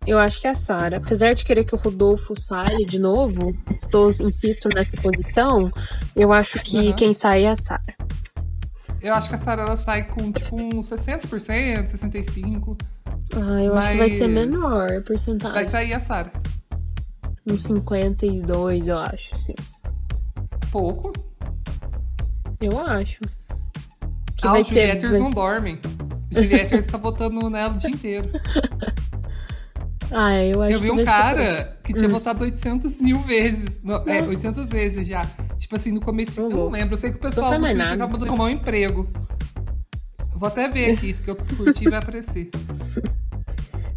Eu 0.06 0.18
acho 0.18 0.40
que 0.40 0.46
é 0.46 0.50
a 0.50 0.54
Sara. 0.54 0.96
Apesar 0.96 1.34
de 1.34 1.44
querer 1.44 1.64
que 1.64 1.74
o 1.74 1.78
Rodolfo 1.78 2.38
saia 2.40 2.86
de 2.86 2.98
novo, 2.98 3.46
estou, 3.70 4.10
insisto 4.10 4.68
nessa 4.74 4.96
posição, 5.02 5.70
eu 6.16 6.32
acho 6.32 6.58
que 6.62 6.78
Aham. 6.78 6.92
quem 6.92 7.14
sai 7.14 7.44
é 7.44 7.50
a 7.50 7.56
Sara. 7.56 7.94
Eu 9.00 9.14
acho 9.14 9.28
que 9.28 9.34
a 9.36 9.38
Sara 9.38 9.62
ela 9.62 9.76
sai 9.76 10.04
com 10.08 10.32
tipo 10.32 10.56
uns 10.60 10.90
60%, 10.90 11.86
65%. 11.86 12.76
Ah, 13.36 13.62
eu 13.62 13.76
acho 13.76 13.90
que 13.92 13.96
vai 13.98 14.10
ser 14.10 14.28
menor 14.28 14.84
a 14.84 14.86
Vai 14.94 15.00
porcentagem. 15.02 15.64
sair 15.70 15.92
a 15.92 16.00
Sara. 16.00 16.32
Uns 17.46 17.62
52, 17.64 18.88
eu 18.88 18.98
acho, 18.98 19.36
sim. 19.38 19.54
Pouco. 20.72 21.12
Eu 22.60 22.78
acho. 22.84 23.20
Que 24.36 24.46
ah, 24.46 24.52
vai 24.52 24.60
os 24.62 24.66
ser. 24.66 24.80
Julieters 24.88 25.12
vai- 25.12 25.20
não 25.20 25.30
dormem. 25.30 25.80
Julieters 26.30 26.86
tá 26.86 26.98
votando 26.98 27.48
nela 27.48 27.72
o 27.74 27.76
dia 27.76 27.90
inteiro. 27.90 28.30
Ah, 30.10 30.42
eu 30.42 30.62
acho 30.62 30.72
Eu 30.72 30.80
vi 30.80 30.90
um 30.90 30.94
vai 30.96 31.04
ser 31.04 31.10
cara 31.10 31.78
que 31.84 31.92
tinha 31.92 32.08
votado 32.08 32.42
800 32.42 32.98
mil 32.98 33.18
vezes. 33.20 33.82
Não, 33.82 33.96
é, 34.06 34.20
Nossa. 34.22 34.30
800 34.30 34.66
vezes 34.66 35.06
já. 35.06 35.20
Tipo 35.68 35.76
assim, 35.76 35.92
no 35.92 36.00
começo, 36.00 36.40
eu 36.40 36.48
não 36.48 36.56
louco. 36.56 36.72
lembro. 36.74 36.94
Eu 36.94 36.98
sei 36.98 37.10
que 37.10 37.18
o 37.18 37.20
pessoal 37.20 37.50
do 37.50 37.60
Twitter 37.60 37.76
de 37.76 38.02
arrumar 38.26 38.44
um 38.44 38.48
emprego. 38.48 39.06
Eu 40.32 40.38
Vou 40.38 40.46
até 40.48 40.66
ver 40.66 40.92
aqui, 40.92 41.12
porque 41.12 41.30
eu 41.30 41.36
curti 41.36 41.84
e 41.84 41.90
vai 41.90 41.98
aparecer. 41.98 42.50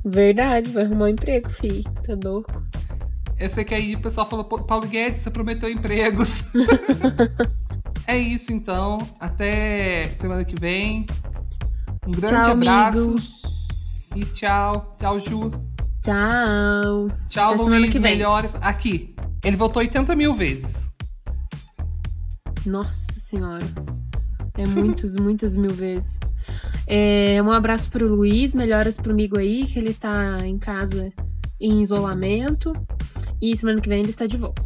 Verdade, 0.04 0.70
vai 0.70 0.84
arrumar 0.84 1.06
um 1.06 1.08
emprego, 1.08 1.50
fi. 1.50 1.84
Tá 2.06 2.18
louco. 2.22 2.62
Eu 3.40 3.48
sei 3.48 3.64
que 3.64 3.74
aí 3.74 3.96
o 3.96 4.02
pessoal 4.02 4.28
falou, 4.28 4.44
"Pô, 4.44 4.60
Paulo 4.60 4.86
Guedes, 4.86 5.22
você 5.22 5.32
prometeu 5.32 5.70
empregos. 5.70 6.44
é 8.06 8.18
isso, 8.18 8.52
então. 8.52 8.98
Até 9.18 10.10
semana 10.18 10.44
que 10.44 10.60
vem. 10.60 11.06
Um 12.06 12.12
grande 12.12 12.44
Tchau, 12.44 12.52
abraço. 12.52 12.98
amigos. 13.00 13.42
E 14.14 14.26
tchau. 14.26 14.94
Tchau, 15.00 15.20
Ju. 15.22 15.52
Tchau. 16.04 17.08
Tchau, 17.30 17.54
Até 17.54 17.64
Luiz. 17.64 17.96
Melhores. 17.96 18.56
Aqui. 18.56 19.16
Ele 19.42 19.56
votou 19.56 19.82
80 19.82 20.18
mil 20.18 20.34
vezes. 20.34 20.81
Nossa 22.66 23.12
senhora. 23.20 23.66
É 24.58 24.66
muitas, 24.68 25.16
muitas 25.18 25.56
mil 25.56 25.72
vezes. 25.74 26.20
É, 26.88 27.42
um 27.42 27.52
abraço 27.52 27.90
pro 27.90 28.08
Luiz, 28.08 28.54
melhoras 28.54 28.98
pro 28.98 29.12
amigo 29.12 29.38
aí, 29.38 29.66
que 29.66 29.80
ele 29.80 29.94
tá 29.94 30.38
em 30.46 30.58
casa 30.58 31.12
em 31.60 31.82
isolamento. 31.82 32.74
E 33.42 33.56
semana 33.56 33.80
que 33.82 33.90
vem 33.90 34.02
ele 34.02 34.10
está 34.10 34.26
de 34.28 34.38
volta. 34.38 34.62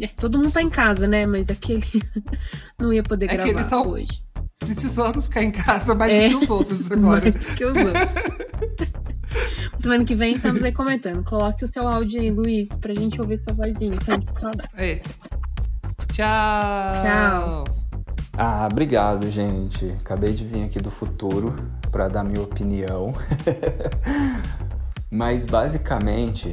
É, 0.00 0.06
todo 0.08 0.38
mundo 0.38 0.50
tá 0.52 0.60
em 0.62 0.68
casa, 0.70 1.06
né? 1.06 1.26
Mas 1.26 1.48
aquele 1.48 1.82
não 2.80 2.92
ia 2.92 3.02
poder 3.02 3.30
É 3.30 3.36
gravar 3.36 3.64
tá- 3.64 3.82
hoje. 3.82 4.22
Precisando 4.58 5.20
ficar 5.22 5.42
em 5.42 5.50
casa 5.50 5.94
mais 5.94 6.12
É. 6.16 6.28
do 6.28 6.38
que 6.38 6.44
os 6.44 6.50
outros 6.50 6.90
agora. 6.92 7.20
Mais 7.22 7.36
que 7.36 7.64
os 7.64 7.76
outros. 7.76 9.02
Semana 9.78 10.04
que 10.04 10.14
vem 10.14 10.34
estamos 10.34 10.62
aí 10.62 10.72
comentando. 10.72 11.24
Coloque 11.24 11.64
o 11.64 11.66
seu 11.66 11.86
áudio 11.88 12.20
aí, 12.20 12.30
Luiz, 12.30 12.68
pra 12.80 12.94
gente 12.94 13.20
ouvir 13.20 13.36
sua 13.38 13.52
vozinha. 13.52 13.92
Estamos 13.94 14.28
com 14.30 14.36
saudade. 14.36 14.68
É. 14.76 15.00
Tchau. 16.12 16.92
Tchau. 17.00 17.64
Ah, 18.36 18.68
obrigado, 18.70 19.30
gente. 19.30 19.96
Acabei 19.98 20.34
de 20.34 20.44
vir 20.44 20.64
aqui 20.64 20.78
do 20.78 20.90
futuro 20.90 21.54
para 21.90 22.06
dar 22.06 22.22
minha 22.22 22.42
opinião. 22.42 23.14
Mas 25.10 25.46
basicamente, 25.46 26.50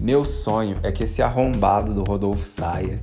meu 0.00 0.24
sonho 0.24 0.78
é 0.82 0.90
que 0.90 1.04
esse 1.04 1.22
arrombado 1.22 1.92
do 1.92 2.02
Rodolfo 2.02 2.44
saia. 2.44 3.02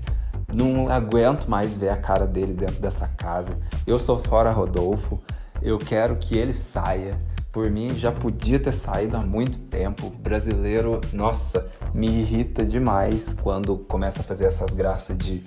Não 0.51 0.89
aguento 0.89 1.47
mais 1.47 1.73
ver 1.73 1.89
a 1.89 1.97
cara 1.97 2.25
dele 2.25 2.53
dentro 2.53 2.81
dessa 2.81 3.07
casa. 3.07 3.55
Eu 3.85 3.99
sou 3.99 4.17
fora 4.17 4.49
Rodolfo. 4.49 5.21
Eu 5.61 5.77
quero 5.77 6.15
que 6.15 6.35
ele 6.35 6.53
saia. 6.55 7.21
Por 7.51 7.69
mim, 7.69 7.95
já 7.95 8.11
podia 8.11 8.59
ter 8.59 8.71
saído 8.71 9.17
há 9.17 9.19
muito 9.19 9.59
tempo. 9.59 10.09
Brasileiro, 10.09 10.99
nossa, 11.13 11.69
me 11.93 12.07
irrita 12.07 12.65
demais 12.65 13.33
quando 13.33 13.77
começa 13.77 14.21
a 14.21 14.23
fazer 14.23 14.45
essas 14.45 14.73
graças 14.73 15.15
de 15.15 15.43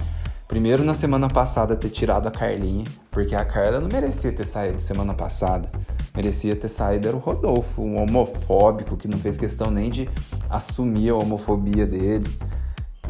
Primeiro, 0.46 0.84
na 0.84 0.94
semana 0.94 1.28
passada, 1.28 1.74
ter 1.74 1.88
tirado 1.88 2.26
a 2.28 2.30
Carlinha, 2.30 2.84
porque 3.10 3.34
a 3.34 3.44
Carla 3.44 3.80
não 3.80 3.88
merecia 3.88 4.30
ter 4.30 4.44
saído 4.44 4.80
semana 4.80 5.14
passada. 5.14 5.70
Merecia 6.14 6.54
ter 6.54 6.68
saído 6.68 7.08
era 7.08 7.16
o 7.16 7.20
Rodolfo, 7.20 7.82
um 7.82 7.96
homofóbico 7.96 8.96
que 8.96 9.08
não 9.08 9.18
fez 9.18 9.36
questão 9.36 9.70
nem 9.70 9.90
de 9.90 10.08
assumir 10.50 11.10
a 11.10 11.16
homofobia 11.16 11.86
dele. 11.86 12.30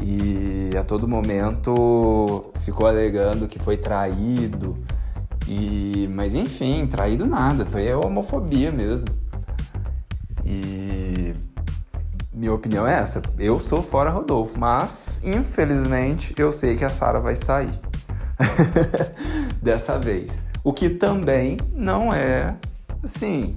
E 0.01 0.76
a 0.76 0.82
todo 0.82 1.07
momento 1.07 2.53
ficou 2.61 2.87
alegando 2.87 3.49
que 3.49 3.59
foi 3.59 3.76
traído. 3.76 4.78
E 5.47 6.09
mas 6.11 6.35
enfim, 6.35 6.87
traído 6.87 7.26
nada, 7.26 7.66
foi 7.66 7.91
a 7.91 7.99
homofobia 7.99 8.72
mesmo. 8.72 9.07
E 10.45 11.35
minha 12.35 12.53
opinião 12.53 12.87
é 12.87 12.99
essa. 12.99 13.22
Eu 13.39 13.61
sou 13.61 13.80
fora 13.82 14.11
Rodolfo, 14.11 14.59
mas 14.59 15.22
infelizmente 15.24 16.35
eu 16.37 16.51
sei 16.51 16.76
que 16.76 16.85
a 16.85 16.91
Sara 16.91 17.20
vai 17.20 17.37
sair. 17.37 17.78
Dessa 19.62 19.99
vez. 19.99 20.43
O 20.64 20.72
que 20.72 20.91
também 20.91 21.59
não 21.72 22.12
é, 22.12 22.57
assim, 23.03 23.57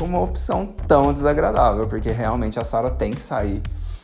uma 0.00 0.20
opção 0.20 0.66
tão 0.86 1.12
desagradável, 1.12 1.88
porque 1.88 2.10
realmente 2.10 2.58
a 2.58 2.64
Sara 2.64 2.90
tem 2.90 3.12
que 3.12 3.20
sair. 3.20 3.60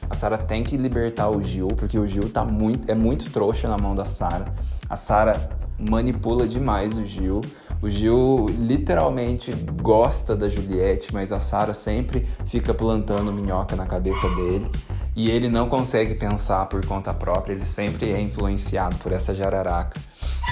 A 0.09 0.17
Sara 0.17 0.37
tem 0.37 0.65
que 0.65 0.77
libertar 0.77 1.29
o 1.29 1.41
Gil, 1.41 1.69
porque 1.69 1.99
o 1.99 2.07
Gil 2.07 2.29
tá 2.31 2.45
muito, 2.45 2.91
é 2.91 2.95
muito 2.95 3.31
trouxa 3.31 3.69
na 3.69 3.79
mão 3.79 3.95
da 3.95 4.05
Sara. 4.05 4.53
A 4.89 4.97
Sara 4.97 5.51
manipula 5.79 6.49
demais 6.49 6.99
o 6.99 7.07
Gil. 7.07 7.43
O 7.83 7.89
Gil 7.89 8.47
literalmente 8.59 9.53
gosta 9.81 10.37
da 10.37 10.49
Juliette, 10.49 11.15
mas 11.15 11.33
a 11.33 11.41
Sara 11.41 11.73
sempre 11.73 12.27
fica 12.47 12.75
plantando 12.75 13.33
minhoca 13.33 13.75
na 13.75 13.87
cabeça 13.87 14.29
dele. 14.31 14.71
E 15.17 15.31
ele 15.31 15.49
não 15.49 15.69
consegue 15.69 16.15
pensar 16.15 16.67
por 16.67 16.85
conta 16.85 17.13
própria, 17.15 17.55
ele 17.55 17.65
sempre 17.65 18.13
é 18.13 18.21
influenciado 18.21 18.97
por 18.97 19.13
essa 19.13 19.35
jararaca. 19.35 19.99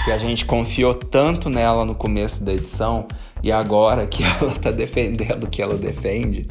Que 0.03 0.11
a 0.11 0.17
gente 0.17 0.45
confiou 0.45 0.93
tanto 0.93 1.49
nela 1.49 1.85
no 1.85 1.93
começo 1.93 2.43
da 2.43 2.51
edição 2.51 3.07
e 3.43 3.51
agora 3.51 4.07
que 4.07 4.23
ela 4.41 4.51
tá 4.55 4.71
defendendo 4.71 5.45
o 5.45 5.49
que 5.49 5.61
ela 5.61 5.75
defende, 5.75 6.47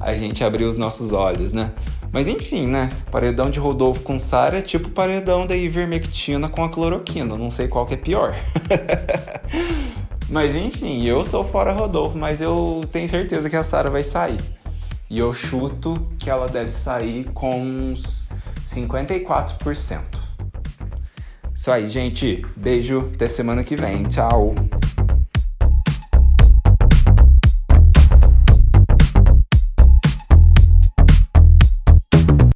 a 0.00 0.14
gente 0.14 0.42
abriu 0.42 0.68
os 0.68 0.76
nossos 0.76 1.12
olhos, 1.12 1.52
né? 1.52 1.72
Mas 2.10 2.28
enfim, 2.28 2.66
né? 2.66 2.90
Paredão 3.10 3.48
de 3.48 3.58
Rodolfo 3.58 4.02
com 4.02 4.18
Sara 4.18 4.58
é 4.58 4.62
tipo 4.62 4.90
paredão 4.90 5.46
da 5.46 5.56
ivermectina 5.56 6.48
com 6.48 6.62
a 6.62 6.68
cloroquina. 6.68 7.36
Não 7.36 7.48
sei 7.48 7.68
qual 7.68 7.86
que 7.86 7.94
é 7.94 7.96
pior. 7.96 8.34
Mas 10.32 10.56
enfim, 10.56 11.04
eu 11.04 11.22
sou 11.22 11.44
fora 11.44 11.74
Rodolfo, 11.74 12.16
mas 12.16 12.40
eu 12.40 12.80
tenho 12.90 13.06
certeza 13.06 13.50
que 13.50 13.56
a 13.56 13.62
Sara 13.62 13.90
vai 13.90 14.02
sair. 14.02 14.40
E 15.10 15.18
eu 15.18 15.34
chuto 15.34 16.08
que 16.18 16.30
ela 16.30 16.48
deve 16.48 16.70
sair 16.70 17.30
com 17.34 17.60
uns 17.60 18.26
54%. 18.66 20.00
Isso 21.54 21.70
aí, 21.70 21.86
gente. 21.86 22.42
Beijo. 22.56 23.10
Até 23.14 23.28
semana 23.28 23.62
que 23.62 23.76
vem. 23.76 24.04
Tchau. 24.04 24.54